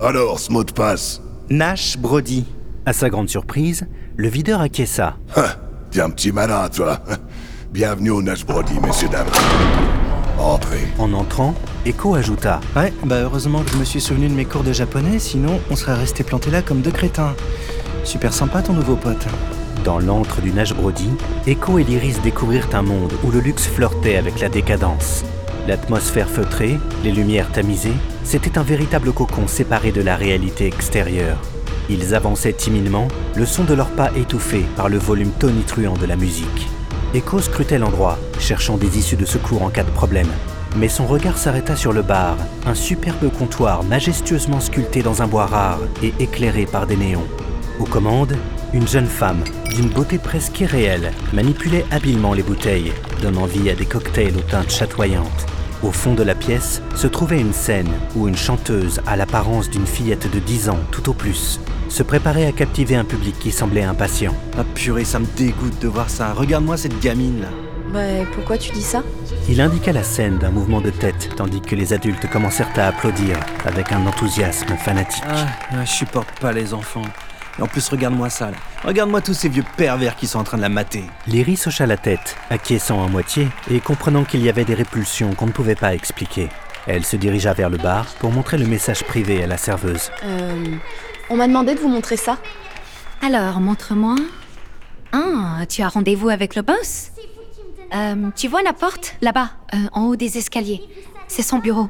Alors, 0.00 0.40
ce 0.40 0.50
mot 0.50 0.64
de 0.64 0.72
passe 0.72 1.20
Nash 1.50 1.98
Brody. 1.98 2.46
À 2.86 2.94
sa 2.94 3.10
grande 3.10 3.28
surprise, 3.28 3.86
le 4.16 4.28
videur 4.28 4.62
acquiesça. 4.62 5.16
Hein, 5.36 5.44
T'es 5.90 6.00
un 6.00 6.08
petit 6.08 6.32
malin, 6.32 6.70
toi. 6.70 7.02
Bienvenue 7.72 8.10
au 8.10 8.20
Nash 8.20 8.44
Brody, 8.44 8.78
messieurs, 8.80 9.08
dames. 9.08 9.30
Entrez. 10.38 10.88
En 10.98 11.14
entrant, 11.14 11.54
Echo 11.86 12.14
ajouta 12.14 12.60
Ouais, 12.76 12.92
bah 13.02 13.20
heureusement 13.22 13.62
que 13.62 13.70
je 13.70 13.78
me 13.78 13.84
suis 13.84 14.02
souvenu 14.02 14.28
de 14.28 14.34
mes 14.34 14.44
cours 14.44 14.62
de 14.62 14.74
japonais, 14.74 15.18
sinon 15.18 15.58
on 15.70 15.76
serait 15.76 15.94
resté 15.94 16.22
planté 16.22 16.50
là 16.50 16.60
comme 16.60 16.82
deux 16.82 16.90
crétins. 16.90 17.34
Super 18.04 18.34
sympa 18.34 18.60
ton 18.60 18.74
nouveau 18.74 18.94
pote. 18.94 19.26
Dans 19.86 19.98
l'antre 19.98 20.42
du 20.42 20.52
Nash 20.52 20.74
Brody, 20.74 21.08
Echo 21.46 21.78
et 21.78 21.84
l'Iris 21.84 22.20
découvrirent 22.22 22.68
un 22.74 22.82
monde 22.82 23.14
où 23.24 23.30
le 23.30 23.40
luxe 23.40 23.66
flirtait 23.66 24.16
avec 24.16 24.40
la 24.40 24.50
décadence. 24.50 25.24
L'atmosphère 25.66 26.28
feutrée, 26.28 26.78
les 27.02 27.12
lumières 27.12 27.50
tamisées, 27.52 27.96
c'était 28.22 28.58
un 28.58 28.64
véritable 28.64 29.12
cocon 29.12 29.48
séparé 29.48 29.92
de 29.92 30.02
la 30.02 30.16
réalité 30.16 30.66
extérieure. 30.66 31.38
Ils 31.88 32.14
avançaient 32.14 32.52
timidement, 32.52 33.08
le 33.34 33.46
son 33.46 33.64
de 33.64 33.72
leurs 33.72 33.92
pas 33.92 34.10
étouffé 34.14 34.66
par 34.76 34.90
le 34.90 34.98
volume 34.98 35.30
tonitruant 35.30 35.96
de 35.96 36.04
la 36.04 36.16
musique. 36.16 36.68
Echo 37.14 37.40
scrutait 37.40 37.78
l'endroit, 37.78 38.18
cherchant 38.38 38.78
des 38.78 38.98
issues 38.98 39.16
de 39.16 39.26
secours 39.26 39.62
en 39.62 39.68
cas 39.68 39.82
de 39.84 39.90
problème. 39.90 40.30
Mais 40.76 40.88
son 40.88 41.06
regard 41.06 41.36
s'arrêta 41.36 41.76
sur 41.76 41.92
le 41.92 42.00
bar, 42.00 42.38
un 42.64 42.74
superbe 42.74 43.30
comptoir 43.30 43.84
majestueusement 43.84 44.60
sculpté 44.60 45.02
dans 45.02 45.20
un 45.20 45.26
bois 45.26 45.44
rare 45.44 45.80
et 46.02 46.14
éclairé 46.18 46.64
par 46.64 46.86
des 46.86 46.96
néons. 46.96 47.26
Aux 47.78 47.84
commandes, 47.84 48.34
une 48.72 48.88
jeune 48.88 49.06
femme, 49.06 49.44
d'une 49.74 49.90
beauté 49.90 50.16
presque 50.16 50.58
irréelle, 50.60 51.12
manipulait 51.34 51.84
habilement 51.90 52.32
les 52.32 52.42
bouteilles, 52.42 52.92
donnant 53.20 53.44
vie 53.44 53.68
à 53.68 53.74
des 53.74 53.84
cocktails 53.84 54.36
aux 54.36 54.50
teintes 54.50 54.70
chatoyantes. 54.70 55.46
Au 55.82 55.90
fond 55.90 56.14
de 56.14 56.22
la 56.22 56.34
pièce 56.34 56.80
se 56.94 57.08
trouvait 57.08 57.40
une 57.40 57.52
scène 57.52 57.90
où 58.16 58.26
une 58.26 58.36
chanteuse 58.36 59.02
à 59.06 59.16
l'apparence 59.16 59.68
d'une 59.68 59.86
fillette 59.86 60.32
de 60.32 60.38
10 60.38 60.70
ans 60.70 60.80
tout 60.90 61.10
au 61.10 61.12
plus 61.12 61.60
se 61.92 62.02
préparait 62.02 62.46
à 62.46 62.52
captiver 62.52 62.96
un 62.96 63.04
public 63.04 63.38
qui 63.38 63.52
semblait 63.52 63.82
impatient. 63.82 64.34
Ah 64.56 64.64
purée, 64.74 65.04
ça 65.04 65.18
me 65.18 65.26
dégoûte 65.36 65.78
de 65.80 65.88
voir 65.88 66.08
ça. 66.08 66.32
Regarde-moi 66.32 66.78
cette 66.78 66.98
gamine 67.00 67.42
là. 67.42 67.48
Bah, 67.92 68.26
pourquoi 68.34 68.56
tu 68.56 68.72
dis 68.72 68.82
ça? 68.82 69.02
Il 69.46 69.60
indiqua 69.60 69.92
la 69.92 70.02
scène 70.02 70.38
d'un 70.38 70.50
mouvement 70.50 70.80
de 70.80 70.88
tête 70.88 71.28
tandis 71.36 71.60
que 71.60 71.76
les 71.76 71.92
adultes 71.92 72.30
commencèrent 72.30 72.72
à 72.76 72.86
applaudir 72.86 73.38
avec 73.66 73.92
un 73.92 74.06
enthousiasme 74.06 74.74
fanatique. 74.78 75.22
Ah, 75.28 75.46
ah, 75.72 75.84
je 75.84 75.90
supporte 75.90 76.30
pas 76.40 76.52
les 76.52 76.72
enfants. 76.72 77.02
Et 77.58 77.62
en 77.62 77.66
plus, 77.66 77.86
regarde-moi 77.90 78.30
ça 78.30 78.50
là. 78.50 78.56
Regarde-moi 78.84 79.20
tous 79.20 79.34
ces 79.34 79.50
vieux 79.50 79.64
pervers 79.76 80.16
qui 80.16 80.26
sont 80.26 80.38
en 80.38 80.44
train 80.44 80.56
de 80.56 80.62
la 80.62 80.70
mater. 80.70 81.04
Lyris 81.26 81.62
hocha 81.66 81.84
la 81.84 81.98
tête, 81.98 82.36
acquiesçant 82.48 83.04
à 83.04 83.08
moitié 83.08 83.48
et 83.70 83.80
comprenant 83.80 84.24
qu'il 84.24 84.42
y 84.42 84.48
avait 84.48 84.64
des 84.64 84.74
répulsions 84.74 85.34
qu'on 85.34 85.46
ne 85.46 85.52
pouvait 85.52 85.74
pas 85.74 85.92
expliquer. 85.92 86.48
Elle 86.86 87.04
se 87.04 87.16
dirigea 87.16 87.52
vers 87.52 87.68
le 87.68 87.76
bar 87.76 88.06
pour 88.18 88.32
montrer 88.32 88.56
le 88.56 88.66
message 88.66 89.04
privé 89.04 89.44
à 89.44 89.46
la 89.46 89.58
serveuse. 89.58 90.10
Euh, 90.24 90.64
on 91.30 91.36
m'a 91.36 91.46
demandé 91.46 91.74
de 91.74 91.80
vous 91.80 91.88
montrer 91.88 92.16
ça. 92.16 92.38
Alors, 93.22 93.60
montre-moi. 93.60 94.16
Ah, 95.12 95.64
tu 95.68 95.82
as 95.82 95.88
rendez-vous 95.88 96.28
avec 96.28 96.54
le 96.56 96.62
boss? 96.62 97.10
Euh, 97.94 98.30
Tu 98.36 98.48
vois 98.48 98.62
la 98.62 98.72
porte 98.72 99.16
Là-bas, 99.20 99.50
euh, 99.74 99.78
en 99.92 100.06
haut 100.06 100.16
des 100.16 100.38
escaliers. 100.38 100.82
C'est 101.28 101.42
son 101.42 101.58
bureau. 101.58 101.88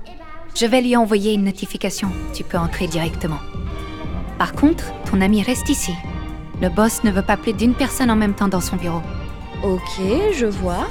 Je 0.54 0.66
vais 0.66 0.82
lui 0.82 0.96
envoyer 0.96 1.32
une 1.32 1.44
notification. 1.44 2.10
Tu 2.34 2.44
peux 2.44 2.58
entrer 2.58 2.86
directement. 2.86 3.38
Par 4.38 4.52
contre, 4.52 4.84
ton 5.10 5.20
ami 5.20 5.42
reste 5.42 5.68
ici. 5.68 5.94
Le 6.60 6.68
boss 6.68 7.02
ne 7.04 7.10
veut 7.10 7.22
pas 7.22 7.36
plus 7.36 7.52
d'une 7.52 7.74
personne 7.74 8.10
en 8.10 8.16
même 8.16 8.34
temps 8.34 8.48
dans 8.48 8.60
son 8.60 8.76
bureau. 8.76 9.02
Ok, 9.62 10.00
je 10.36 10.46
vois. 10.46 10.86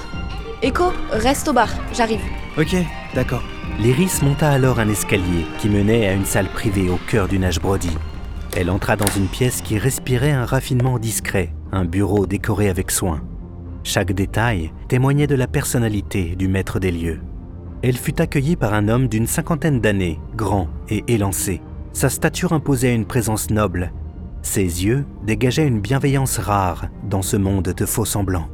Echo, 0.61 0.91
reste 1.11 1.47
au 1.47 1.53
bar, 1.53 1.69
j'arrive. 1.93 2.21
Ok, 2.57 2.75
d'accord. 3.13 3.43
L'Iris 3.79 4.21
monta 4.21 4.49
alors 4.51 4.79
un 4.79 4.89
escalier 4.89 5.45
qui 5.59 5.69
menait 5.69 6.07
à 6.07 6.13
une 6.13 6.25
salle 6.25 6.47
privée 6.49 6.89
au 6.89 6.97
cœur 7.07 7.27
du 7.27 7.39
Nash 7.39 7.59
Brody. 7.59 7.89
Elle 8.55 8.69
entra 8.69 8.97
dans 8.97 9.07
une 9.07 9.27
pièce 9.27 9.61
qui 9.61 9.77
respirait 9.77 10.31
un 10.31 10.45
raffinement 10.45 10.99
discret, 10.99 11.53
un 11.71 11.85
bureau 11.85 12.25
décoré 12.25 12.69
avec 12.69 12.91
soin. 12.91 13.21
Chaque 13.83 14.11
détail 14.11 14.73
témoignait 14.89 15.27
de 15.27 15.35
la 15.35 15.47
personnalité 15.47 16.35
du 16.35 16.47
maître 16.47 16.79
des 16.79 16.91
lieux. 16.91 17.21
Elle 17.81 17.97
fut 17.97 18.21
accueillie 18.21 18.57
par 18.57 18.73
un 18.73 18.89
homme 18.89 19.07
d'une 19.07 19.25
cinquantaine 19.25 19.79
d'années, 19.79 20.19
grand 20.35 20.67
et 20.89 21.03
élancé. 21.07 21.61
Sa 21.93 22.09
stature 22.09 22.53
imposait 22.53 22.93
une 22.93 23.05
présence 23.05 23.49
noble. 23.49 23.91
Ses 24.43 24.85
yeux 24.85 25.05
dégageaient 25.25 25.67
une 25.67 25.81
bienveillance 25.81 26.37
rare 26.37 26.87
dans 27.09 27.21
ce 27.21 27.37
monde 27.37 27.73
de 27.75 27.85
faux 27.85 28.05
semblants. 28.05 28.49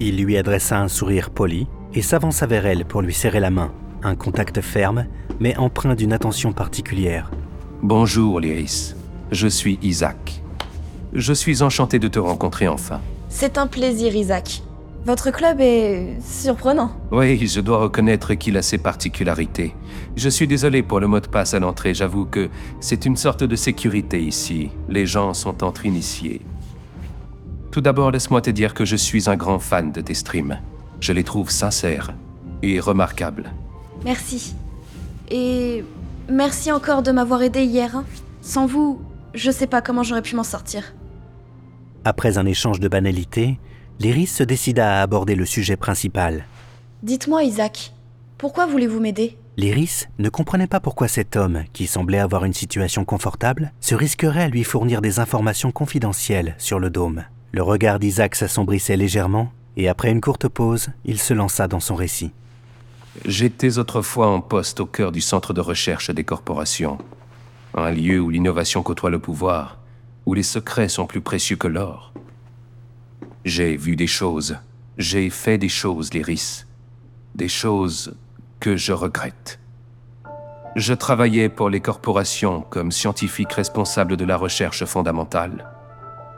Il 0.00 0.22
lui 0.22 0.36
adressa 0.36 0.80
un 0.80 0.88
sourire 0.88 1.30
poli 1.30 1.68
et 1.94 2.02
s'avança 2.02 2.46
vers 2.46 2.66
elle 2.66 2.84
pour 2.84 3.00
lui 3.00 3.14
serrer 3.14 3.40
la 3.40 3.50
main, 3.50 3.72
un 4.02 4.16
contact 4.16 4.60
ferme, 4.60 5.06
mais 5.38 5.56
empreint 5.56 5.94
d'une 5.94 6.12
attention 6.12 6.52
particulière. 6.52 7.30
Bonjour, 7.82 8.40
Lyris. 8.40 8.94
Je 9.30 9.46
suis 9.48 9.78
Isaac. 9.82 10.42
Je 11.12 11.32
suis 11.32 11.62
enchanté 11.62 11.98
de 11.98 12.08
te 12.08 12.18
rencontrer 12.18 12.68
enfin. 12.68 13.00
C'est 13.28 13.58
un 13.58 13.66
plaisir, 13.66 14.14
Isaac. 14.14 14.62
Votre 15.06 15.30
club 15.30 15.60
est 15.60 16.18
surprenant. 16.22 16.90
Oui, 17.10 17.46
je 17.46 17.60
dois 17.60 17.78
reconnaître 17.78 18.34
qu'il 18.34 18.56
a 18.58 18.62
ses 18.62 18.76
particularités. 18.78 19.74
Je 20.16 20.28
suis 20.28 20.46
désolé 20.46 20.82
pour 20.82 21.00
le 21.00 21.06
mot 21.06 21.20
de 21.20 21.26
passe 21.26 21.54
à 21.54 21.58
l'entrée, 21.58 21.94
j'avoue 21.94 22.26
que 22.26 22.50
c'est 22.80 23.06
une 23.06 23.16
sorte 23.16 23.42
de 23.42 23.56
sécurité 23.56 24.22
ici. 24.22 24.70
Les 24.88 25.06
gens 25.06 25.32
sont 25.32 25.64
entre 25.64 25.86
initiés. 25.86 26.42
Tout 27.70 27.80
d'abord, 27.80 28.10
laisse-moi 28.10 28.42
te 28.42 28.50
dire 28.50 28.74
que 28.74 28.84
je 28.84 28.96
suis 28.96 29.30
un 29.30 29.36
grand 29.36 29.58
fan 29.58 29.90
de 29.92 30.00
tes 30.00 30.14
streams. 30.14 30.58
Je 31.00 31.12
les 31.12 31.24
trouve 31.24 31.50
sincères 31.50 32.12
et 32.62 32.78
remarquables. 32.78 33.52
Merci. 34.04 34.54
Et 35.30 35.82
merci 36.28 36.72
encore 36.72 37.02
de 37.02 37.12
m'avoir 37.12 37.40
aidé 37.42 37.62
hier. 37.62 37.96
hein. 37.96 38.04
Sans 38.42 38.66
vous, 38.66 39.00
je 39.34 39.50
sais 39.50 39.66
pas 39.66 39.82
comment 39.82 40.02
j'aurais 40.02 40.22
pu 40.22 40.36
m'en 40.36 40.44
sortir. 40.44 40.94
Après 42.04 42.38
un 42.38 42.46
échange 42.46 42.80
de 42.80 42.88
banalités, 42.88 43.58
l'Iris 43.98 44.34
se 44.34 44.42
décida 44.42 44.98
à 44.98 45.02
aborder 45.02 45.34
le 45.34 45.44
sujet 45.44 45.76
principal. 45.76 46.44
Dites-moi, 47.02 47.44
Isaac, 47.44 47.92
pourquoi 48.38 48.66
voulez-vous 48.66 49.00
m'aider? 49.00 49.36
L'Iris 49.56 50.08
ne 50.18 50.30
comprenait 50.30 50.66
pas 50.66 50.80
pourquoi 50.80 51.08
cet 51.08 51.36
homme, 51.36 51.64
qui 51.74 51.86
semblait 51.86 52.18
avoir 52.18 52.44
une 52.44 52.54
situation 52.54 53.04
confortable, 53.04 53.72
se 53.80 53.94
risquerait 53.94 54.44
à 54.44 54.48
lui 54.48 54.64
fournir 54.64 55.02
des 55.02 55.18
informations 55.18 55.72
confidentielles 55.72 56.54
sur 56.56 56.78
le 56.78 56.88
dôme. 56.88 57.24
Le 57.52 57.62
regard 57.62 57.98
d'Isaac 57.98 58.36
s'assombrissait 58.36 58.96
légèrement, 58.96 59.52
et 59.76 59.88
après 59.88 60.10
une 60.10 60.20
courte 60.22 60.48
pause, 60.48 60.88
il 61.04 61.18
se 61.18 61.34
lança 61.34 61.68
dans 61.68 61.80
son 61.80 61.94
récit. 61.94 62.32
J'étais 63.26 63.78
autrefois 63.78 64.28
en 64.28 64.40
poste 64.40 64.80
au 64.80 64.86
cœur 64.86 65.12
du 65.12 65.20
centre 65.20 65.52
de 65.52 65.60
recherche 65.60 66.10
des 66.10 66.24
corporations. 66.24 66.98
Un 67.74 67.90
lieu 67.90 68.20
où 68.20 68.30
l'innovation 68.30 68.82
côtoie 68.82 69.10
le 69.10 69.18
pouvoir, 69.18 69.78
où 70.26 70.34
les 70.34 70.42
secrets 70.42 70.88
sont 70.88 71.06
plus 71.06 71.20
précieux 71.20 71.56
que 71.56 71.68
l'or. 71.68 72.12
J'ai 73.44 73.76
vu 73.76 73.96
des 73.96 74.06
choses, 74.06 74.58
j'ai 74.98 75.30
fait 75.30 75.56
des 75.56 75.68
choses, 75.68 76.12
Lyris. 76.12 76.66
Des 77.34 77.48
choses 77.48 78.16
que 78.58 78.76
je 78.76 78.92
regrette. 78.92 79.60
Je 80.76 80.94
travaillais 80.94 81.48
pour 81.48 81.70
les 81.70 81.80
corporations 81.80 82.62
comme 82.70 82.92
scientifique 82.92 83.52
responsable 83.52 84.16
de 84.16 84.24
la 84.24 84.36
recherche 84.36 84.84
fondamentale. 84.84 85.70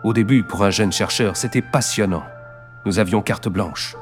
Au 0.05 0.13
début, 0.13 0.43
pour 0.43 0.65
un 0.65 0.71
jeune 0.71 0.93
chercheur, 0.93 1.37
c'était 1.37 1.63
passionnant. 1.63 2.25
Nous 2.87 2.99
avions 2.99 3.23
carte 3.23 3.49
blanche. 3.49 3.97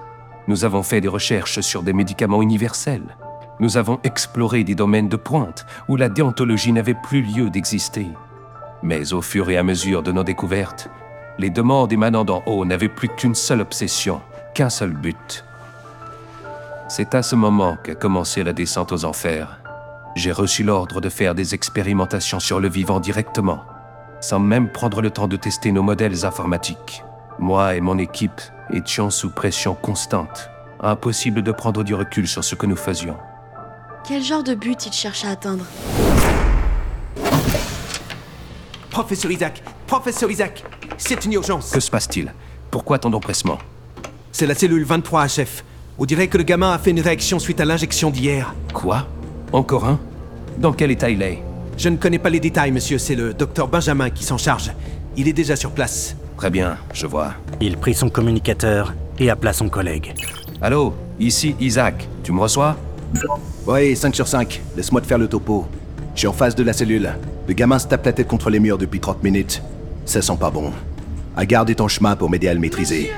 Nous 0.46 0.64
avons 0.64 0.82
fait 0.82 1.00
des 1.00 1.08
recherches 1.08 1.60
sur 1.60 1.82
des 1.82 1.92
médicaments 1.92 2.42
universels. 2.42 3.16
Nous 3.60 3.76
avons 3.76 4.00
exploré 4.04 4.64
des 4.64 4.74
domaines 4.74 5.08
de 5.10 5.16
pointe 5.16 5.66
où 5.86 5.96
la 5.96 6.08
déontologie 6.08 6.73
n'avait 6.73 6.94
plus 6.94 7.20
lieu 7.20 7.50
d'exister. 7.50 8.08
Mais 8.82 9.12
au 9.12 9.20
fur 9.20 9.50
et 9.50 9.58
à 9.58 9.62
mesure 9.62 10.02
de 10.02 10.12
nos 10.12 10.25
découvertes, 10.25 10.88
les 11.38 11.50
demandes 11.50 11.92
émanant 11.92 12.25
d'en 12.25 12.42
haut 12.46 12.64
n'avaient 12.64 12.88
plus 12.88 13.08
qu'une 13.08 13.34
seule 13.34 13.60
obsession, 13.60 14.23
qu'un 14.54 14.70
seul 14.70 14.92
but. 14.92 15.44
C'est 16.88 17.14
à 17.14 17.23
ce 17.23 17.36
moment 17.36 17.76
qu'a 17.84 17.94
commencé 17.94 18.42
la 18.42 18.54
descente 18.54 18.92
aux 18.92 19.04
enfers. 19.04 19.60
J'ai 20.16 20.32
reçu 20.32 20.64
l'ordre 20.64 21.00
de 21.00 21.08
faire 21.08 21.34
des 21.34 21.54
expérimentations 21.54 22.40
sur 22.40 22.60
le 22.60 22.68
vivant 22.68 22.99
directement, 22.99 23.64
sans 24.20 24.40
même 24.40 24.70
prendre 24.70 25.02
le 25.02 25.10
temps 25.10 25.28
de 25.28 25.36
tester 25.36 25.70
nos 25.70 25.82
modèles 25.82 26.25
informatiques. 26.25 27.04
Moi 27.38 27.76
et 27.76 27.80
mon 27.80 27.99
équipe 27.99 28.40
étions 28.73 29.10
sous 29.10 29.30
pression 29.30 29.75
constante. 29.75 30.50
Impossible 30.80 31.42
de 31.42 31.52
prendre 31.52 31.84
du 31.84 31.94
recul 31.94 32.26
sur 32.26 32.42
ce 32.42 32.54
que 32.54 32.66
nous 32.66 32.76
faisions. 32.76 33.16
Quel 34.06 34.23
genre 34.23 34.43
de 34.43 34.54
but 34.54 34.86
il 34.86 34.93
cherche 34.93 35.25
à 35.25 35.30
atteindre 35.30 35.65
Professeur 38.91 39.30
Isaac 39.30 39.63
Professeur 39.86 40.30
Isaac 40.30 40.65
C'est 40.99 41.25
une 41.25 41.32
urgence 41.34 41.71
Que 41.71 41.80
se 41.80 41.91
passe-t-il? 41.91 42.32
Pourquoi 42.71 42.99
tant 42.99 43.10
d'empressement? 43.10 43.58
C'est 44.32 44.47
la 44.47 44.54
cellule 44.54 44.84
23 44.84 45.28
chef. 45.28 45.65
On 45.99 46.04
dirait 46.04 46.28
que 46.28 46.39
le 46.39 46.45
gamin 46.45 46.73
a 46.73 46.78
fait 46.78 46.91
une 46.91 47.00
réaction 47.00 47.39
suite 47.39 47.60
à 47.60 47.65
l'injection 47.65 48.10
d'hier. 48.10 48.54
Quoi? 48.73 49.06
Encore 49.52 49.84
un? 49.84 49.99
Dans 50.58 50.73
quel 50.73 50.91
état 50.91 51.10
il 51.10 51.21
est? 51.23 51.43
Je 51.76 51.89
ne 51.89 51.97
connais 51.97 52.19
pas 52.19 52.30
les 52.30 52.41
détails, 52.41 52.71
monsieur. 52.71 52.99
C'est 52.99 53.15
le 53.17 53.34
docteur 53.34 53.69
Benjamin 53.69 54.10
qui 54.10 54.25
s'en 54.25 54.39
charge. 54.39 54.71
Il 55.17 55.26
est 55.28 55.32
déjà 55.32 55.56
sur 55.56 55.73
place. 55.73 56.15
Très 56.36 56.50
bien, 56.50 56.76
je 56.95 57.06
vois. 57.06 57.34
Il 57.60 57.76
prit 57.76 57.95
son 57.95 58.08
communicateur 58.08 58.95
et 59.19 59.30
appela 59.30 59.52
son 59.52 59.69
collègue. 59.69 60.15
Allô 60.63 60.95
Ici 61.19 61.54
Isaac. 61.60 62.08
Tu 62.23 62.32
me 62.32 62.41
reçois? 62.41 62.76
Ouais, 63.66 63.94
5 63.94 64.14
sur 64.14 64.28
5. 64.28 64.60
Laisse-moi 64.76 65.00
te 65.00 65.06
faire 65.06 65.18
le 65.18 65.28
topo. 65.28 65.66
Je 66.14 66.20
suis 66.20 66.28
en 66.28 66.32
face 66.32 66.54
de 66.54 66.62
la 66.62 66.73
cellule. 66.73 67.12
Le 67.46 67.54
gamin 67.54 67.78
se 67.78 67.86
tape 67.86 68.04
la 68.06 68.12
tête 68.12 68.28
contre 68.28 68.50
les 68.50 68.60
murs 68.60 68.78
depuis 68.78 69.00
30 69.00 69.23
minutes. 69.23 69.62
Ça 70.04 70.23
sent 70.23 70.36
pas 70.38 70.50
bon. 70.50 70.73
À 71.36 71.46
garder 71.46 71.75
ton 71.75 71.88
chemin 71.88 72.16
pour 72.16 72.30
m'aider 72.30 72.49
à 72.49 72.54
le 72.54 72.60
maîtriser. 72.60 73.10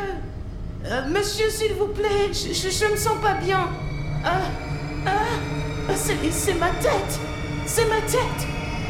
Euh, 0.87 1.01
monsieur, 1.09 1.49
s'il 1.49 1.73
vous 1.75 1.87
plaît, 1.87 2.31
je, 2.33 2.53
je, 2.53 2.69
je 2.71 2.93
me 2.93 2.97
sens 2.97 3.17
pas 3.23 3.35
bien. 3.35 3.69
Ah, 4.25 4.41
ah, 5.07 5.95
c'est 5.97 6.59
ma 6.59 6.71
tête. 6.81 7.21
C'est 7.67 7.87
ma 7.87 8.01
tête. 8.07 8.47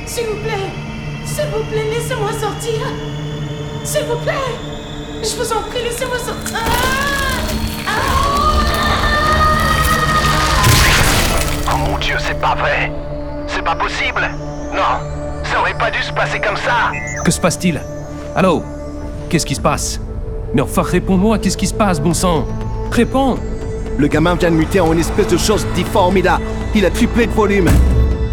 S'il 0.07 0.27
vous 0.27 0.43
plaît, 0.43 0.71
s'il 1.25 1.45
vous 1.47 1.65
plaît, 1.71 1.91
laissez-moi 1.95 2.33
sortir. 2.33 2.81
S'il 3.85 4.05
vous 4.05 4.19
plaît, 4.19 4.33
je 5.23 5.37
vous 5.37 5.53
en 5.53 5.63
prie, 5.63 5.83
laissez-moi 5.85 6.19
sortir. 6.19 6.59
Oh 6.59 7.02
dieu, 12.03 12.17
c'est 12.19 12.39
pas 12.41 12.55
vrai. 12.57 12.93
C'est 13.47 13.63
pas 13.63 13.77
possible. 13.77 14.29
Non, 14.75 15.43
ça 15.45 15.61
aurait 15.61 15.75
pas 15.75 15.91
dû 15.91 16.03
se 16.03 16.13
passer 16.13 16.41
comme 16.41 16.57
ça. 16.57 16.91
Que 17.25 17.31
se 17.31 17.41
passe-t-il? 17.41 17.81
Allô? 18.35 18.65
Qu'est-ce 19.31 19.47
qui 19.47 19.55
se 19.55 19.61
passe? 19.61 20.01
Mais 20.53 20.61
enfin, 20.61 20.83
réponds-moi, 20.83 21.39
qu'est-ce 21.39 21.57
qui 21.57 21.67
se 21.67 21.75
passe, 21.75 22.01
bon 22.01 22.13
sang? 22.13 22.47
Réponds 22.91 23.39
Le 23.99 24.07
gamin 24.09 24.35
vient 24.35 24.51
de 24.51 24.57
muter 24.57 24.81
en 24.81 24.93
une 24.93 24.99
espèce 24.99 25.29
de 25.29 25.37
chose 25.39 25.67
difforme. 25.75 26.19
Il 26.19 26.29
a, 26.29 26.41
il 26.75 26.85
a 26.85 26.91
triplé 26.91 27.27
de 27.27 27.33
volume. 27.33 27.71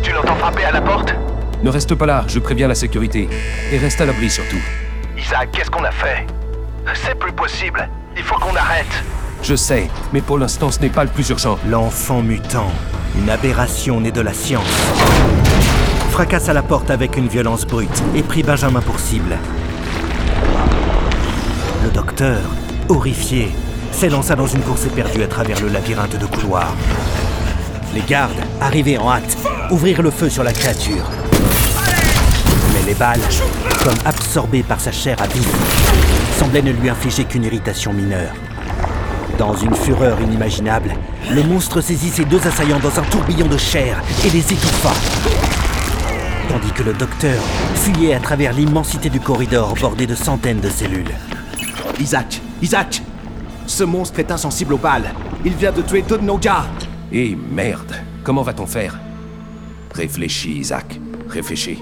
Tu 0.02 0.12
l'entends 0.12 0.36
frapper 0.36 0.66
à 0.66 0.72
la 0.72 0.82
porte? 0.82 1.14
Ne 1.62 1.70
reste 1.70 1.94
pas 1.96 2.06
là, 2.06 2.24
je 2.28 2.40
préviens 2.40 2.68
la 2.68 2.76
sécurité. 2.76 3.30
Et 3.72 3.78
reste 3.78 4.02
à 4.02 4.06
l'abri 4.06 4.30
surtout. 4.30 4.62
Isaac, 5.18 5.50
qu'est-ce 5.52 5.70
qu'on 5.70 5.84
a 5.84 5.92
fait? 5.92 6.26
C'est 6.94 7.16
plus 7.16 7.34
possible. 7.34 7.88
Il 8.18 8.24
faut 8.24 8.40
qu'on 8.40 8.56
arrête. 8.56 9.04
Je 9.44 9.56
sais, 9.56 9.90
mais 10.12 10.22
pour 10.22 10.38
l'instant, 10.40 10.72
ce 10.72 10.80
n'est 10.80 10.90
pas 10.90 11.04
le 11.04 11.10
plus 11.10 11.30
urgent. 11.30 11.58
L'enfant 11.68 12.22
mutant, 12.22 12.72
une 13.18 13.30
aberration 13.30 14.02
née 14.02 14.12
de 14.12 14.22
la 14.22 14.34
science, 14.34 14.66
fracassa 16.12 16.54
la 16.54 16.64
porte 16.64 16.90
avec 16.90 17.18
une 17.18 17.28
violence 17.28 17.66
brute 17.66 18.04
et 18.16 18.24
prit 18.24 18.44
Benjamin 18.44 18.82
pour 18.82 19.00
cible. 19.00 19.38
Le 21.84 21.90
docteur, 21.92 22.40
horrifié, 22.90 23.52
s'élança 23.92 24.36
dans 24.36 24.48
une 24.48 24.62
course 24.62 24.86
éperdue 24.86 25.24
à 25.24 25.28
travers 25.28 25.60
le 25.62 25.70
labyrinthe 25.70 26.18
de 26.18 26.26
couloirs. 26.26 26.76
Les 27.94 28.02
gardes, 28.02 28.42
arrivés 28.62 28.98
en 28.98 29.10
hâte, 29.12 29.38
ouvrirent 29.72 30.02
le 30.02 30.12
feu 30.12 30.30
sur 30.30 30.44
la 30.44 30.54
créature. 30.54 31.06
Mais 32.74 32.86
les 32.88 32.96
balles, 32.96 33.22
comme 33.84 33.98
absorbées 34.06 34.64
par 34.64 34.80
sa 34.80 34.92
chair 34.92 35.18
à 35.22 35.28
semblaient 36.38 36.62
ne 36.62 36.72
lui 36.72 36.90
infliger 36.90 37.26
qu'une 37.26 37.44
irritation 37.44 37.94
mineure. 37.94 38.34
Dans 39.40 39.56
une 39.56 39.74
fureur 39.74 40.20
inimaginable, 40.20 40.94
le 41.34 41.42
monstre 41.44 41.80
saisit 41.80 42.10
ses 42.10 42.26
deux 42.26 42.46
assaillants 42.46 42.82
dans 42.82 43.00
un 43.00 43.04
tourbillon 43.04 43.48
de 43.48 43.56
chair 43.56 44.04
et 44.26 44.30
les 44.32 44.40
étouffa. 44.42 44.92
Tandis 46.50 46.74
que 46.74 46.84
le 46.84 46.92
docteur 46.92 47.42
fuyait 47.74 48.16
à 48.16 48.20
travers 48.20 48.52
l'immensité 48.52 49.10
du 49.10 49.22
corridor 49.22 49.76
bordé 49.80 50.06
de 50.06 50.14
centaines 50.14 50.60
de 50.60 50.68
cellules. 50.68 51.16
Isaac 52.02 52.42
Isaac 52.62 53.02
Ce 53.66 53.86
monstre 53.86 54.20
est 54.20 54.30
insensible 54.30 54.74
aux 54.74 54.78
balles. 54.78 55.10
Il 55.46 55.54
vient 55.54 55.72
de 55.72 55.84
tuer 55.84 56.02
deux 56.02 56.18
de 56.18 56.26
nos 56.26 56.38
gars. 56.38 56.66
Eh, 57.14 57.32
Et 57.32 57.38
merde, 57.50 57.96
comment 58.26 58.42
va-t-on 58.42 58.66
faire? 58.66 59.00
Réfléchis, 59.96 60.58
Isaac. 60.58 61.00
Réfléchis. 61.30 61.80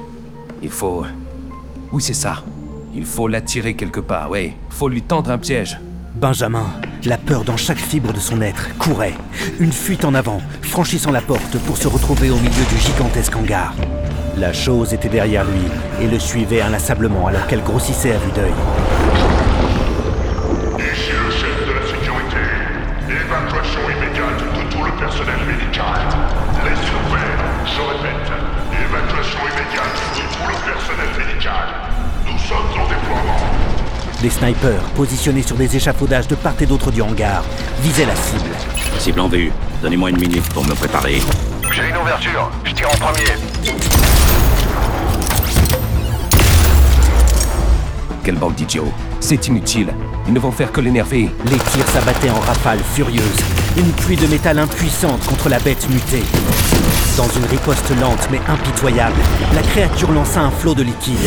Il 0.61 0.69
faut. 0.69 1.03
Oui, 1.91 2.03
c'est 2.03 2.13
ça. 2.13 2.43
Il 2.93 3.05
faut 3.05 3.27
l'attirer 3.27 3.73
quelque 3.73 3.99
part, 3.99 4.29
oui. 4.29 4.53
Faut 4.69 4.89
lui 4.89 5.01
tendre 5.01 5.31
un 5.31 5.39
piège. 5.39 5.79
Benjamin, 6.13 6.67
la 7.07 7.17
peur 7.17 7.45
dans 7.45 7.55
chaque 7.55 7.77
fibre 7.79 8.11
de 8.11 8.19
son 8.19 8.41
être, 8.41 8.77
courait. 8.77 9.15
Une 9.59 9.71
fuite 9.71 10.03
en 10.03 10.13
avant, 10.13 10.41
franchissant 10.61 11.11
la 11.11 11.21
porte 11.21 11.57
pour 11.59 11.77
se 11.77 11.87
retrouver 11.87 12.29
au 12.29 12.35
milieu 12.35 12.65
du 12.69 12.77
gigantesque 12.77 13.33
hangar. 13.35 13.73
La 14.37 14.51
chose 14.51 14.93
était 14.93 15.07
derrière 15.07 15.45
lui 15.45 15.63
et 16.01 16.07
le 16.07 16.19
suivait 16.19 16.61
inlassablement 16.61 17.27
alors 17.27 17.47
qu'elle 17.47 17.63
grossissait 17.63 18.11
à 18.11 18.17
vue 18.17 18.31
d'œil. 18.31 18.51
Ici 20.79 21.11
le 21.11 21.31
chef 21.31 21.67
de 21.67 21.73
la 21.73 21.85
sécurité. 21.87 22.43
Évacuation 23.07 23.81
immédiate 23.87 24.43
de 24.43 24.69
tout 24.69 24.83
le 24.83 24.91
personnel 24.99 25.39
médical. 25.47 26.01
Laissez 26.65 26.91
ouvert, 27.07 27.39
je 27.65 27.81
répète. 27.87 28.31
Évacuation 28.83 29.39
immédiate 29.47 29.97
de 30.11 30.23
tout 30.35 30.47
le 30.51 30.71
personnel 30.71 31.09
médical. 31.17 31.67
Nous 32.25 32.37
sommes 32.37 32.83
en 32.83 32.87
déploiement. 32.89 33.76
Des 34.21 34.31
snipers, 34.31 34.81
positionnés 34.95 35.43
sur 35.43 35.55
des 35.55 35.75
échafaudages 35.75 36.27
de 36.27 36.33
part 36.33 36.55
et 36.59 36.65
d'autre 36.65 36.89
du 36.89 37.03
hangar, 37.03 37.43
visaient 37.81 38.05
la 38.05 38.15
cible. 38.15 38.49
Cible 38.97 39.19
en 39.19 39.27
vue. 39.27 39.51
Donnez-moi 39.83 40.09
une 40.09 40.19
minute 40.19 40.49
pour 40.53 40.65
me 40.65 40.73
préparer. 40.73 41.21
J'ai 41.71 41.89
une 41.89 41.97
ouverture. 41.97 42.49
Je 42.63 42.73
tire 42.73 42.89
en 42.89 42.97
premier. 42.97 43.25
Quelle 48.23 48.37
bande 48.37 48.55
d'idiots. 48.55 48.91
C'est 49.19 49.47
inutile. 49.47 49.89
Ils 50.25 50.33
ne 50.33 50.39
vont 50.39 50.51
faire 50.51 50.71
que 50.71 50.81
l'énerver. 50.81 51.29
Les 51.45 51.57
tirs 51.57 51.87
s'abattaient 51.89 52.31
en 52.31 52.39
rafales 52.39 52.81
furieuses, 52.95 53.21
une 53.77 53.91
pluie 53.91 54.17
de 54.17 54.25
métal 54.25 54.57
impuissante 54.57 55.23
contre 55.27 55.47
la 55.47 55.59
bête 55.59 55.87
mutée. 55.91 56.23
Dans 57.17 57.29
une 57.29 57.45
riposte 57.45 57.91
lente 58.01 58.27
mais 58.31 58.41
impitoyable, 58.47 59.19
la 59.53 59.61
créature 59.61 60.11
lança 60.11 60.41
un 60.41 60.51
flot 60.51 60.73
de 60.73 60.81
liquide 60.81 61.17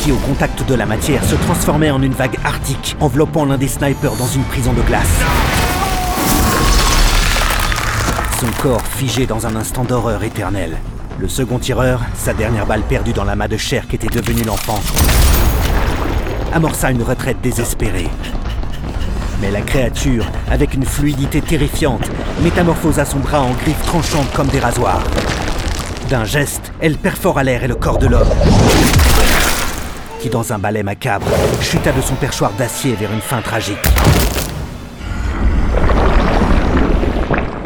qui, 0.00 0.12
au 0.12 0.16
contact 0.16 0.66
de 0.66 0.74
la 0.74 0.86
matière, 0.86 1.22
se 1.24 1.34
transformait 1.34 1.90
en 1.90 2.02
une 2.02 2.12
vague 2.12 2.38
arctique, 2.44 2.96
enveloppant 3.00 3.44
l'un 3.44 3.58
des 3.58 3.68
snipers 3.68 4.16
dans 4.16 4.26
une 4.26 4.42
prison 4.44 4.72
de 4.72 4.80
glace. 4.82 5.20
Son 8.40 8.62
corps 8.62 8.86
figé 8.86 9.26
dans 9.26 9.46
un 9.46 9.56
instant 9.56 9.84
d'horreur 9.84 10.22
éternelle. 10.22 10.78
Le 11.18 11.28
second 11.28 11.58
tireur, 11.58 12.00
sa 12.14 12.32
dernière 12.32 12.66
balle 12.66 12.82
perdue 12.82 13.12
dans 13.12 13.24
l'amas 13.24 13.48
de 13.48 13.58
chair 13.58 13.86
qu'était 13.86 14.08
devenu 14.08 14.42
l'enfant, 14.42 14.80
amorça 16.54 16.90
une 16.90 17.02
retraite 17.02 17.40
désespérée. 17.42 18.08
Mais 19.42 19.50
la 19.50 19.60
créature, 19.60 20.24
avec 20.50 20.74
une 20.74 20.84
fluidité 20.84 21.42
terrifiante, 21.42 22.10
métamorphosa 22.42 23.04
son 23.04 23.18
bras 23.18 23.42
en 23.42 23.52
griffes 23.52 23.84
tranchantes 23.86 24.32
comme 24.32 24.48
des 24.48 24.60
rasoirs. 24.60 25.02
D'un 26.08 26.24
geste, 26.24 26.72
elle 26.80 26.96
perfora 26.96 27.44
l'air 27.44 27.64
et 27.64 27.68
le 27.68 27.74
corps 27.74 27.98
de 27.98 28.06
l'homme, 28.06 28.28
qui, 30.20 30.28
dans 30.28 30.52
un 30.52 30.58
balai 30.58 30.82
macabre, 30.82 31.26
chuta 31.60 31.92
de 31.92 32.00
son 32.00 32.14
perchoir 32.14 32.52
d'acier 32.52 32.94
vers 32.94 33.12
une 33.12 33.20
fin 33.20 33.40
tragique. 33.40 33.78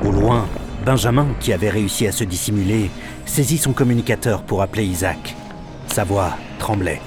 Au 0.05 0.11
loin, 0.11 0.47
Benjamin, 0.85 1.27
qui 1.41 1.53
avait 1.53 1.71
réussi 1.71 2.07
à 2.07 2.13
se 2.13 2.25
dissimuler, 2.25 2.91
saisit 3.27 3.59
son 3.59 3.73
communicateur 3.73 4.43
pour 4.43 4.63
appeler 4.63 4.85
Isaac. 4.85 5.35
Sa 5.89 6.05
voix 6.05 6.31
tremblait. 6.59 7.01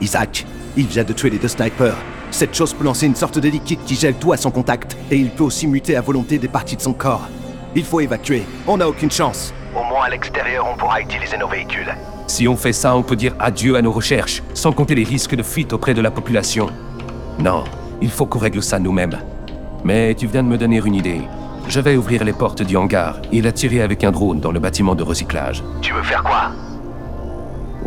Isaac, 0.00 0.46
il 0.76 0.86
vient 0.86 1.04
de 1.04 1.12
tuer 1.12 1.30
les 1.30 1.38
deux 1.38 1.48
snipers. 1.48 1.96
Cette 2.30 2.54
chose 2.54 2.72
peut 2.72 2.84
lancer 2.84 3.06
une 3.06 3.16
sorte 3.16 3.38
de 3.38 3.48
liquide 3.48 3.80
qui 3.84 3.94
gèle 3.94 4.14
tout 4.14 4.32
à 4.32 4.36
son 4.36 4.50
contact, 4.50 4.96
et 5.10 5.16
il 5.16 5.30
peut 5.30 5.44
aussi 5.44 5.66
muter 5.66 5.96
à 5.96 6.00
volonté 6.00 6.38
des 6.38 6.48
parties 6.48 6.76
de 6.76 6.82
son 6.82 6.92
corps. 6.92 7.28
Il 7.74 7.84
faut 7.84 8.00
évacuer, 8.00 8.44
on 8.66 8.76
n'a 8.78 8.88
aucune 8.88 9.10
chance. 9.10 9.52
Au 9.74 9.84
moins 9.84 10.04
à 10.04 10.10
l'extérieur, 10.10 10.66
on 10.70 10.76
pourra 10.76 11.00
utiliser 11.00 11.36
nos 11.36 11.48
véhicules. 11.48 11.94
Si 12.28 12.46
on 12.46 12.56
fait 12.56 12.74
ça, 12.74 12.94
on 12.94 13.02
peut 13.02 13.16
dire 13.16 13.34
adieu 13.40 13.74
à 13.76 13.82
nos 13.82 13.90
recherches, 13.90 14.42
sans 14.52 14.70
compter 14.70 14.94
les 14.94 15.02
risques 15.02 15.34
de 15.34 15.42
fuite 15.42 15.72
auprès 15.72 15.94
de 15.94 16.02
la 16.02 16.10
population. 16.10 16.68
Non, 17.38 17.64
il 18.02 18.10
faut 18.10 18.26
qu'on 18.26 18.38
règle 18.38 18.62
ça 18.62 18.78
nous-mêmes. 18.78 19.18
Mais 19.82 20.14
tu 20.14 20.26
viens 20.26 20.42
de 20.42 20.48
me 20.48 20.58
donner 20.58 20.76
une 20.84 20.94
idée. 20.94 21.22
Je 21.68 21.80
vais 21.80 21.96
ouvrir 21.96 22.24
les 22.24 22.34
portes 22.34 22.62
du 22.62 22.76
hangar 22.76 23.16
et 23.32 23.40
la 23.40 23.50
tirer 23.50 23.80
avec 23.80 24.04
un 24.04 24.10
drone 24.10 24.40
dans 24.40 24.52
le 24.52 24.60
bâtiment 24.60 24.94
de 24.94 25.02
recyclage. 25.02 25.64
Tu 25.80 25.94
veux 25.94 26.02
faire 26.02 26.22
quoi? 26.22 26.52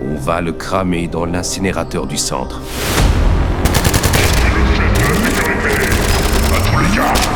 On 0.01 0.15
va 0.15 0.41
le 0.41 0.51
cramer 0.53 1.07
dans 1.07 1.25
l'incinérateur 1.25 2.07
du 2.07 2.17
centre. 2.17 2.61
À 6.51 6.61
tous 6.69 6.79
les 6.79 7.30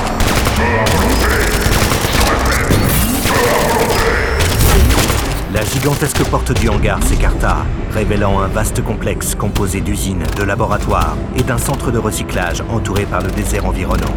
gigantesque 5.85 6.23
porte 6.31 6.51
du 6.59 6.67
hangar 6.67 7.03
s'écarta, 7.03 7.57
révélant 7.91 8.39
un 8.39 8.47
vaste 8.47 8.83
complexe 8.83 9.35
composé 9.35 9.81
d'usines, 9.81 10.23
de 10.35 10.41
laboratoires 10.41 11.15
et 11.37 11.43
d'un 11.43 11.59
centre 11.59 11.91
de 11.91 11.99
recyclage 11.99 12.63
entouré 12.71 13.05
par 13.05 13.21
le 13.21 13.29
désert 13.29 13.67
environnant. 13.67 14.15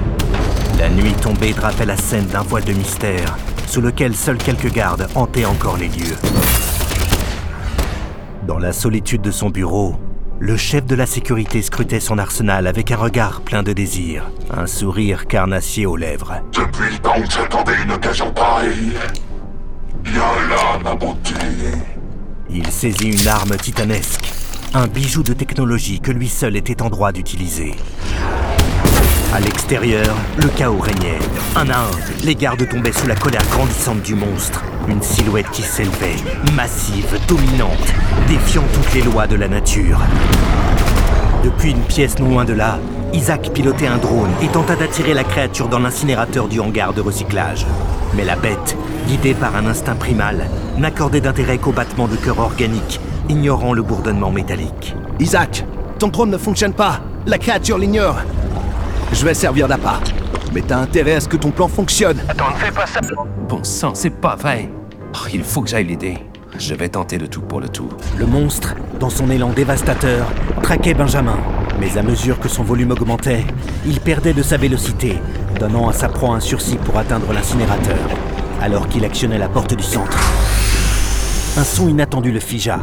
La 0.79 0.89
nuit 0.89 1.13
tombée 1.13 1.53
drapait 1.53 1.85
la 1.85 1.99
scène 1.99 2.25
d'un 2.25 2.41
voile 2.41 2.65
de 2.65 2.73
mystère, 2.73 3.37
sous 3.67 3.83
lequel 3.83 4.17
seuls 4.17 4.39
quelques 4.39 4.73
gardes 4.73 5.09
hantaient 5.15 5.45
encore 5.45 5.77
les 5.77 5.89
lieux. 5.89 6.17
Dans 8.47 8.59
la 8.59 8.73
solitude 8.73 9.21
de 9.21 9.31
son 9.31 9.51
bureau, 9.51 9.97
le 10.39 10.57
chef 10.57 10.87
de 10.87 10.95
la 10.95 11.05
sécurité 11.05 11.61
scrutait 11.61 12.01
son 12.01 12.17
arsenal 12.17 12.67
avec 12.67 12.93
un 12.93 12.97
regard 12.97 13.43
plein 13.43 13.63
de 13.63 13.75
désir, 13.75 14.31
un 14.57 14.67
sourire 14.67 15.27
carnassier 15.27 15.85
aux 15.85 15.97
lèvres. 15.97 16.41
Depuis 16.51 16.95
le 16.95 16.99
temps 16.99 17.23
j'attendais 17.29 17.75
une 17.85 17.93
occasion 17.93 18.33
pareille. 18.33 18.95
Viens 20.05 20.79
ma 20.83 20.95
beauté. 20.95 21.35
Il 22.51 22.67
saisit 22.71 23.09
une 23.09 23.29
arme 23.29 23.57
titanesque, 23.57 24.33
un 24.75 24.87
bijou 24.87 25.23
de 25.23 25.33
technologie 25.33 26.01
que 26.01 26.11
lui 26.11 26.29
seul 26.29 26.57
était 26.57 26.83
en 26.83 26.89
droit 26.89 27.13
d'utiliser. 27.13 27.75
À 29.35 29.41
l'extérieur, 29.41 30.17
le 30.39 30.49
chaos 30.49 30.79
régnait. 30.79 31.19
Un 31.55 31.69
à 31.69 31.81
un, 31.81 32.25
les 32.25 32.35
gardes 32.35 32.67
tombaient 32.67 32.93
sous 32.93 33.07
la 33.07 33.15
colère 33.15 33.47
grandissante 33.51 34.01
du 34.03 34.15
monstre. 34.15 34.63
Une 34.89 35.03
silhouette 35.03 35.51
qui 35.51 35.63
s'élevait, 35.63 36.17
massive, 36.55 37.19
dominante, 37.29 37.93
défiant 38.27 38.65
toutes 38.73 38.95
les 38.95 39.03
lois 39.03 39.27
de 39.27 39.37
la 39.37 39.49
nature. 39.49 40.01
Depuis 41.45 41.73
une 41.73 41.83
pièce 41.83 42.19
non 42.19 42.31
loin 42.31 42.45
de 42.47 42.55
là, 42.55 42.79
Isaac 43.13 43.53
pilotait 43.53 43.87
un 43.87 43.99
drone 43.99 44.31
et 44.43 44.49
tenta 44.49 44.77
d'attirer 44.77 45.13
la 45.13 45.25
créature 45.25 45.69
dans 45.69 45.79
l'incinérateur 45.79 46.49
du 46.49 46.61
hangar 46.61 46.95
de 46.95 47.03
recyclage. 47.03 47.67
Mais 48.15 48.25
la 48.25 48.37
bête, 48.37 48.77
guidée 49.07 49.35
par 49.35 49.55
un 49.57 49.67
instinct 49.67 49.95
primal, 49.95 50.47
n'accordait 50.77 51.21
d'intérêt 51.21 51.59
qu'au 51.59 51.73
battement 51.73 52.09
de 52.09 52.17
cœur 52.17 52.39
organique, 52.39 53.01
ignorant 53.29 53.73
le 53.73 53.83
bourdonnement 53.83 54.31
métallique. 54.31 54.95
Isaac, 55.21 55.65
ton 55.99 56.09
drone 56.09 56.31
ne 56.31 56.39
fonctionne 56.39 56.73
pas. 56.73 57.01
La 57.27 57.39
créature 57.39 57.79
l'ignore. 57.79 58.17
Je 59.13 59.25
vais 59.25 59.35
servir 59.35 59.69
d'appât. 59.69 60.01
Mais 60.53 60.63
t'as 60.63 60.79
intérêt 60.79 61.15
à 61.15 61.21
ce 61.21 61.29
que 61.29 61.37
ton 61.37 61.51
plan 61.51 61.69
fonctionne. 61.69 62.19
Attends, 62.29 62.51
ne 62.51 62.57
fais 62.57 62.73
pas 62.73 62.87
ça. 62.87 63.01
Bon 63.49 63.63
sang, 63.63 63.93
c'est 63.95 64.11
pas 64.11 64.37
vrai. 64.37 64.71
Oh, 65.15 65.27
il 65.33 65.43
faut 65.43 65.61
que 65.63 65.69
j'aille 65.69 65.87
l'aider. 65.87 66.19
Je 66.59 66.75
vais 66.75 66.89
tenter 66.89 67.19
le 67.19 67.29
tout 67.29 67.43
pour 67.43 67.61
le 67.61 67.69
tout. 67.69 67.89
Le 68.17 68.27
monstre, 68.27 68.75
dans 68.99 69.11
son 69.11 69.31
élan 69.31 69.51
dévastateur, 69.51 70.27
traquait 70.63 70.95
Benjamin. 70.95 71.39
Mais 71.81 71.97
à 71.97 72.03
mesure 72.03 72.41
que 72.41 72.49
son 72.49 72.65
volume 72.65 72.91
augmentait, 72.91 73.45
il 73.87 74.01
perdait 74.01 74.33
de 74.33 74.43
sa 74.43 74.57
vélocité, 74.57 75.19
donnant 75.61 75.89
à 75.89 75.93
sa 75.93 76.09
proie 76.09 76.35
un 76.35 76.41
sursis 76.41 76.77
pour 76.77 76.99
atteindre 76.99 77.33
l'incinérateur, 77.33 77.99
alors 78.61 78.89
qu'il 78.89 79.05
actionnait 79.05 79.39
la 79.39 79.49
porte 79.49 79.75
du 79.75 79.83
centre. 79.83 80.19
Un 81.57 81.65
son 81.65 81.89
inattendu 81.89 82.33
le 82.33 82.41
figea. 82.41 82.81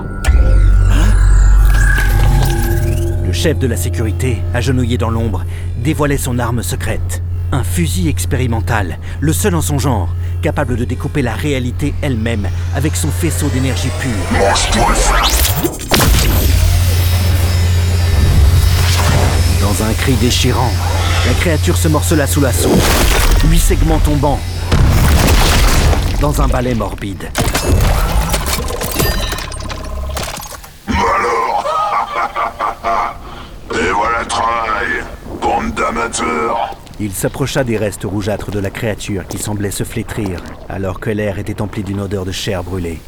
Le 3.26 3.34
chef 3.34 3.60
de 3.60 3.68
la 3.68 3.76
sécurité, 3.76 4.42
agenouillé 4.54 4.98
dans 4.98 5.10
l'ombre, 5.10 5.44
dévoilait 5.84 6.18
son 6.18 6.40
arme 6.40 6.64
secrète. 6.64 7.22
Un 7.52 7.64
fusil 7.64 8.08
expérimental, 8.08 8.98
le 9.20 9.34
seul 9.34 9.56
en 9.56 9.62
son 9.62 9.78
genre, 9.78 10.10
capable 10.42 10.78
de 10.78 10.86
découper 10.86 11.22
la 11.22 11.34
réalité 11.34 11.94
elle-même 12.02 12.48
avec 12.76 12.96
son 12.96 13.10
faisceau 13.10 13.48
d'énergie 13.50 13.90
pure. 14.00 14.12
Dans 19.66 19.84
un 19.84 19.94
cri 19.94 20.14
déchirant, 20.22 20.72
la 21.26 21.34
créature 21.34 21.76
se 21.76 21.88
morcela 21.88 22.28
sous 22.28 22.40
l'assaut, 22.40 22.78
huit 23.50 23.58
segments 23.58 23.98
tombant 23.98 24.40
dans 26.22 26.40
un 26.40 26.48
balai 26.48 26.76
morbide. 26.76 27.32
Et 33.72 33.90
voilà 33.92 34.20
le 34.20 34.28
travail. 34.28 35.04
Bande 35.42 35.74
d'amateurs. 35.74 36.78
Il 37.00 37.12
s'approcha 37.12 37.64
des 37.64 37.78
restes 37.78 38.04
rougeâtres 38.04 38.52
de 38.52 38.60
la 38.60 38.70
créature 38.70 39.26
qui 39.28 39.40
semblait 39.40 39.72
se 39.72 39.84
flétrir, 39.84 40.44
alors 40.70 41.00
que 41.00 41.10
l'air 41.10 41.40
était 41.40 41.64
empli 41.64 41.82
d'une 41.82 42.02
odeur 42.02 42.24
de 42.24 42.32
chair 42.32 42.64
brûlée. 42.64 43.02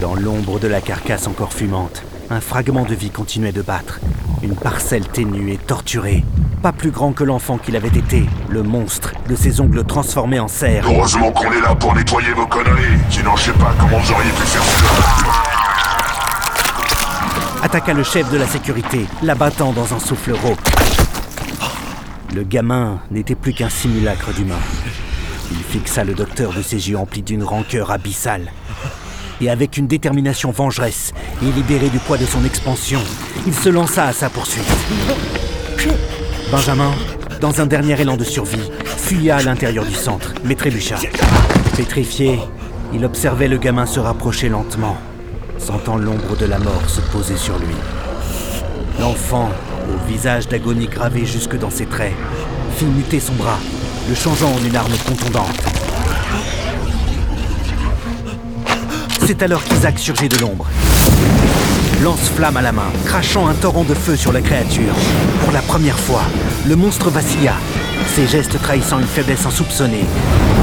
Dans 0.00 0.14
l'ombre 0.14 0.60
de 0.60 0.68
la 0.68 0.80
carcasse 0.80 1.26
encore 1.26 1.52
fumante, 1.52 2.04
un 2.30 2.40
fragment 2.40 2.84
de 2.84 2.94
vie 2.94 3.10
continuait 3.10 3.52
de 3.52 3.62
battre. 3.62 4.00
Une 4.42 4.56
parcelle 4.56 5.06
ténue 5.06 5.52
et 5.52 5.58
torturée. 5.58 6.24
Pas 6.62 6.72
plus 6.72 6.90
grand 6.90 7.12
que 7.12 7.24
l'enfant 7.24 7.58
qu'il 7.58 7.76
avait 7.76 7.88
été, 7.88 8.24
le 8.48 8.62
monstre, 8.62 9.12
de 9.28 9.36
ses 9.36 9.60
ongles 9.60 9.84
transformés 9.84 10.40
en 10.40 10.48
cerf. 10.48 10.84
Heureusement 10.88 11.30
qu'on 11.32 11.52
est 11.52 11.60
là 11.60 11.74
pour 11.74 11.94
nettoyer 11.94 12.32
vos 12.32 12.46
conneries. 12.46 12.98
Sinon, 13.10 13.36
je 13.36 13.44
sais 13.44 13.52
pas 13.52 13.74
comment 13.78 13.98
vous 13.98 14.12
auriez 14.12 14.30
pu 14.30 14.42
faire 14.42 14.62
ça. 14.62 14.86
attaqua 17.62 17.94
le 17.94 18.02
chef 18.02 18.30
de 18.30 18.38
la 18.38 18.46
sécurité, 18.46 19.06
l'abattant 19.22 19.72
dans 19.72 19.94
un 19.94 19.98
souffle 19.98 20.32
rauque. 20.32 20.58
Le 22.34 22.42
gamin 22.42 23.00
n'était 23.10 23.34
plus 23.34 23.52
qu'un 23.52 23.70
simulacre 23.70 24.32
d'humain. 24.32 24.54
Il 25.52 25.58
fixa 25.58 26.04
le 26.04 26.14
docteur 26.14 26.52
de 26.52 26.62
ses 26.62 26.90
yeux 26.90 26.98
emplis 26.98 27.22
d'une 27.22 27.44
rancœur 27.44 27.90
abyssale. 27.90 28.50
Et 29.40 29.50
avec 29.50 29.76
une 29.76 29.86
détermination 29.86 30.50
vengeresse, 30.50 31.12
et 31.42 31.52
libéré 31.52 31.88
du 31.88 31.98
poids 31.98 32.16
de 32.16 32.24
son 32.24 32.44
expansion, 32.44 33.00
il 33.46 33.54
se 33.54 33.68
lança 33.68 34.06
à 34.06 34.12
sa 34.12 34.30
poursuite. 34.30 34.64
Benjamin, 36.50 36.92
dans 37.40 37.60
un 37.60 37.66
dernier 37.66 38.00
élan 38.00 38.16
de 38.16 38.24
survie, 38.24 38.70
fuya 38.84 39.36
à 39.36 39.42
l'intérieur 39.42 39.84
du 39.84 39.94
centre, 39.94 40.32
mais 40.44 40.54
trébucha. 40.54 40.96
Pétrifié, 41.76 42.38
il 42.94 43.04
observait 43.04 43.48
le 43.48 43.58
gamin 43.58 43.84
se 43.84 44.00
rapprocher 44.00 44.48
lentement, 44.48 44.96
sentant 45.58 45.96
l'ombre 45.96 46.36
de 46.36 46.46
la 46.46 46.58
mort 46.58 46.88
se 46.88 47.00
poser 47.00 47.36
sur 47.36 47.58
lui. 47.58 47.74
L'enfant, 48.98 49.50
au 49.88 50.10
visage 50.10 50.48
d'agonie 50.48 50.86
gravé 50.86 51.26
jusque 51.26 51.58
dans 51.58 51.70
ses 51.70 51.86
traits, 51.86 52.14
fit 52.76 52.86
muter 52.86 53.20
son 53.20 53.34
bras, 53.34 53.58
le 54.08 54.14
changeant 54.14 54.52
en 54.52 54.64
une 54.64 54.76
arme 54.76 54.96
contondante. 55.06 55.75
C'est 59.26 59.42
alors 59.42 59.64
qu'Isaac 59.64 59.98
surgit 59.98 60.28
de 60.28 60.38
l'ombre. 60.38 60.66
Lance-flamme 62.04 62.58
à 62.58 62.62
la 62.62 62.70
main, 62.70 62.92
crachant 63.06 63.48
un 63.48 63.54
torrent 63.54 63.82
de 63.82 63.92
feu 63.92 64.14
sur 64.14 64.32
la 64.32 64.40
créature. 64.40 64.94
Pour 65.42 65.50
la 65.50 65.62
première 65.62 65.98
fois, 65.98 66.22
le 66.64 66.76
monstre 66.76 67.10
vacilla, 67.10 67.54
ses 68.14 68.28
gestes 68.28 68.62
trahissant 68.62 69.00
une 69.00 69.06
faiblesse 69.06 69.44
insoupçonnée, 69.44 70.04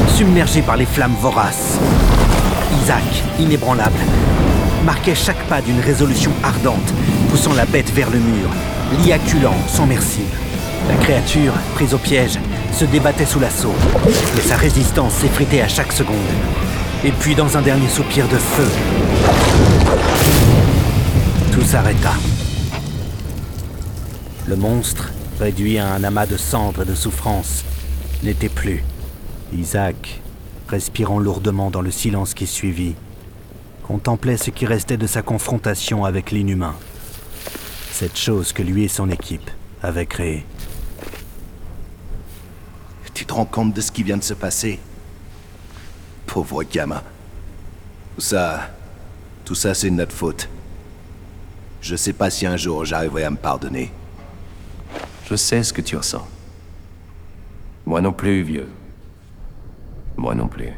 submergé 0.08 0.62
par 0.62 0.78
les 0.78 0.86
flammes 0.86 1.18
voraces. 1.20 1.78
Isaac, 2.82 3.04
inébranlable, 3.38 4.00
marquait 4.86 5.14
chaque 5.14 5.44
pas 5.50 5.62
d'une 5.62 5.82
résolution 5.82 6.32
ardente, 6.42 6.94
poussant 7.32 7.54
la 7.54 7.66
bête 7.66 7.92
vers 7.92 8.10
le 8.12 8.20
mur, 8.20 8.48
l'y 9.04 9.12
acculant 9.12 9.58
sans 9.68 9.88
merci. 9.88 10.22
La 10.88 10.96
créature, 10.96 11.52
prise 11.76 11.94
au 11.94 11.98
piège, 11.98 12.40
se 12.72 12.86
débattait 12.86 13.26
sous 13.26 13.42
l'assaut, 13.42 13.76
mais 14.36 14.42
sa 14.42 14.56
résistance 14.56 15.16
s'effritait 15.16 15.62
à 15.62 15.68
chaque 15.68 15.92
seconde. 15.92 16.16
Et 17.06 17.12
puis, 17.12 17.36
dans 17.36 17.58
un 17.58 17.62
dernier 17.62 17.90
soupir 17.90 18.30
de 18.30 18.38
feu, 18.38 18.68
tout 21.52 21.62
s'arrêta. 21.62 22.14
Le 24.48 24.56
monstre, 24.56 25.12
réduit 25.38 25.80
à 25.80 25.94
un 25.94 26.04
amas 26.06 26.26
de 26.26 26.38
cendres 26.38 26.84
et 26.84 26.86
de 26.86 26.96
souffrance, 26.96 27.66
n'était 28.24 28.48
plus. 28.48 28.86
Isaac, 29.52 30.22
respirant 30.70 31.20
lourdement 31.20 31.72
dans 31.72 31.82
le 31.82 31.92
silence 31.92 32.34
qui 32.34 32.48
suivit, 32.48 32.96
contemplait 33.84 34.38
ce 34.38 34.50
qui 34.50 34.66
restait 34.66 34.96
de 34.96 35.08
sa 35.08 35.22
confrontation 35.22 36.06
avec 36.06 36.32
l'inhumain. 36.32 36.76
Cette 37.92 38.18
chose 38.18 38.54
que 38.54 38.64
lui 38.64 38.86
et 38.86 38.88
son 38.88 39.10
équipe 39.10 39.52
avaient 39.82 40.06
créée. 40.06 40.46
Tu 43.14 43.26
te 43.26 43.34
rends 43.34 43.46
compte 43.46 43.74
de 43.74 43.82
ce 43.82 43.92
qui 43.92 44.04
vient 44.04 44.18
de 44.18 44.24
se 44.24 44.34
passer? 44.34 44.80
Pauvre 46.34 46.64
gamin. 46.64 47.04
Tout 48.16 48.22
ça. 48.22 48.72
Tout 49.46 49.54
ça, 49.54 49.76
c'est 49.76 49.92
de 49.92 49.96
notre 49.96 50.16
faute. 50.16 50.50
Je 51.80 51.96
sais 51.96 52.12
pas 52.12 52.32
si 52.32 52.48
un 52.48 52.58
jour 52.58 52.86
j'arriverai 52.86 53.26
à 53.26 53.30
me 53.30 53.38
pardonner. 53.38 53.92
Je 55.30 55.36
sais 55.36 55.62
ce 55.62 55.72
que 55.72 55.82
tu 55.82 55.96
ressens. 55.96 56.28
Moi 57.86 58.02
non 58.02 58.14
plus, 58.14 58.42
vieux. 58.42 58.68
Moi 60.18 60.34
non 60.34 60.48
plus. 60.48 60.74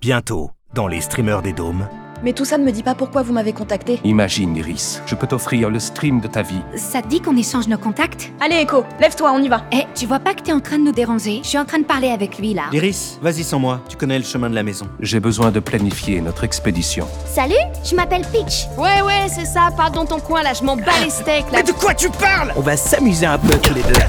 Bientôt, 0.00 0.50
dans 0.74 0.88
les 0.88 1.00
streamers 1.00 1.42
des 1.42 1.52
dômes, 1.52 1.86
Mais 2.22 2.32
tout 2.32 2.44
ça 2.44 2.58
ne 2.58 2.64
me 2.64 2.72
dit 2.72 2.82
pas 2.82 2.94
pourquoi 2.94 3.22
vous 3.22 3.32
m'avez 3.32 3.52
contacté. 3.52 4.00
Imagine, 4.04 4.56
Iris, 4.56 5.02
je 5.06 5.14
peux 5.14 5.26
t'offrir 5.26 5.70
le 5.70 5.78
stream 5.78 6.20
de 6.20 6.28
ta 6.28 6.42
vie. 6.42 6.60
Ça 6.76 7.02
te 7.02 7.08
dit 7.08 7.20
qu'on 7.20 7.36
échange 7.36 7.68
nos 7.68 7.78
contacts? 7.78 8.32
Allez, 8.40 8.56
Echo, 8.56 8.84
lève-toi, 9.00 9.32
on 9.32 9.42
y 9.42 9.48
va. 9.48 9.62
Eh, 9.72 9.84
tu 9.94 10.06
vois 10.06 10.18
pas 10.18 10.34
que 10.34 10.42
t'es 10.42 10.52
en 10.52 10.60
train 10.60 10.78
de 10.78 10.84
nous 10.84 10.92
déranger? 10.92 11.40
Je 11.42 11.48
suis 11.48 11.58
en 11.58 11.64
train 11.64 11.78
de 11.78 11.84
parler 11.84 12.08
avec 12.08 12.38
lui 12.38 12.54
là. 12.54 12.64
Iris, 12.72 13.18
vas-y 13.20 13.44
sans 13.44 13.58
moi, 13.58 13.80
tu 13.88 13.96
connais 13.96 14.18
le 14.18 14.24
chemin 14.24 14.48
de 14.50 14.54
la 14.54 14.62
maison. 14.62 14.86
J'ai 15.00 15.20
besoin 15.20 15.50
de 15.50 15.60
planifier 15.60 16.20
notre 16.20 16.44
expédition. 16.44 17.06
Salut, 17.26 17.54
je 17.84 17.94
m'appelle 17.94 18.22
Peach. 18.32 18.66
Ouais, 18.76 19.02
ouais, 19.02 19.26
c'est 19.28 19.44
ça, 19.44 19.68
parle 19.76 19.92
dans 19.92 20.06
ton 20.06 20.20
coin 20.20 20.42
là, 20.42 20.52
je 20.54 20.64
m'en 20.64 20.76
bats 20.76 20.84
les 21.02 21.10
steaks 21.10 21.50
là. 21.52 21.58
Mais 21.58 21.62
de 21.62 21.72
quoi 21.72 21.94
tu 21.94 22.08
parles? 22.10 22.52
On 22.56 22.60
va 22.60 22.76
s'amuser 22.76 23.26
un 23.26 23.38
peu 23.38 23.56
tous 23.58 23.74
les 23.74 23.82
deux. 23.82 24.00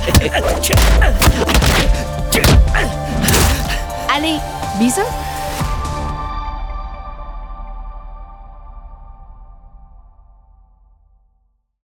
Allez, 4.16 4.38
bisous 4.80 5.02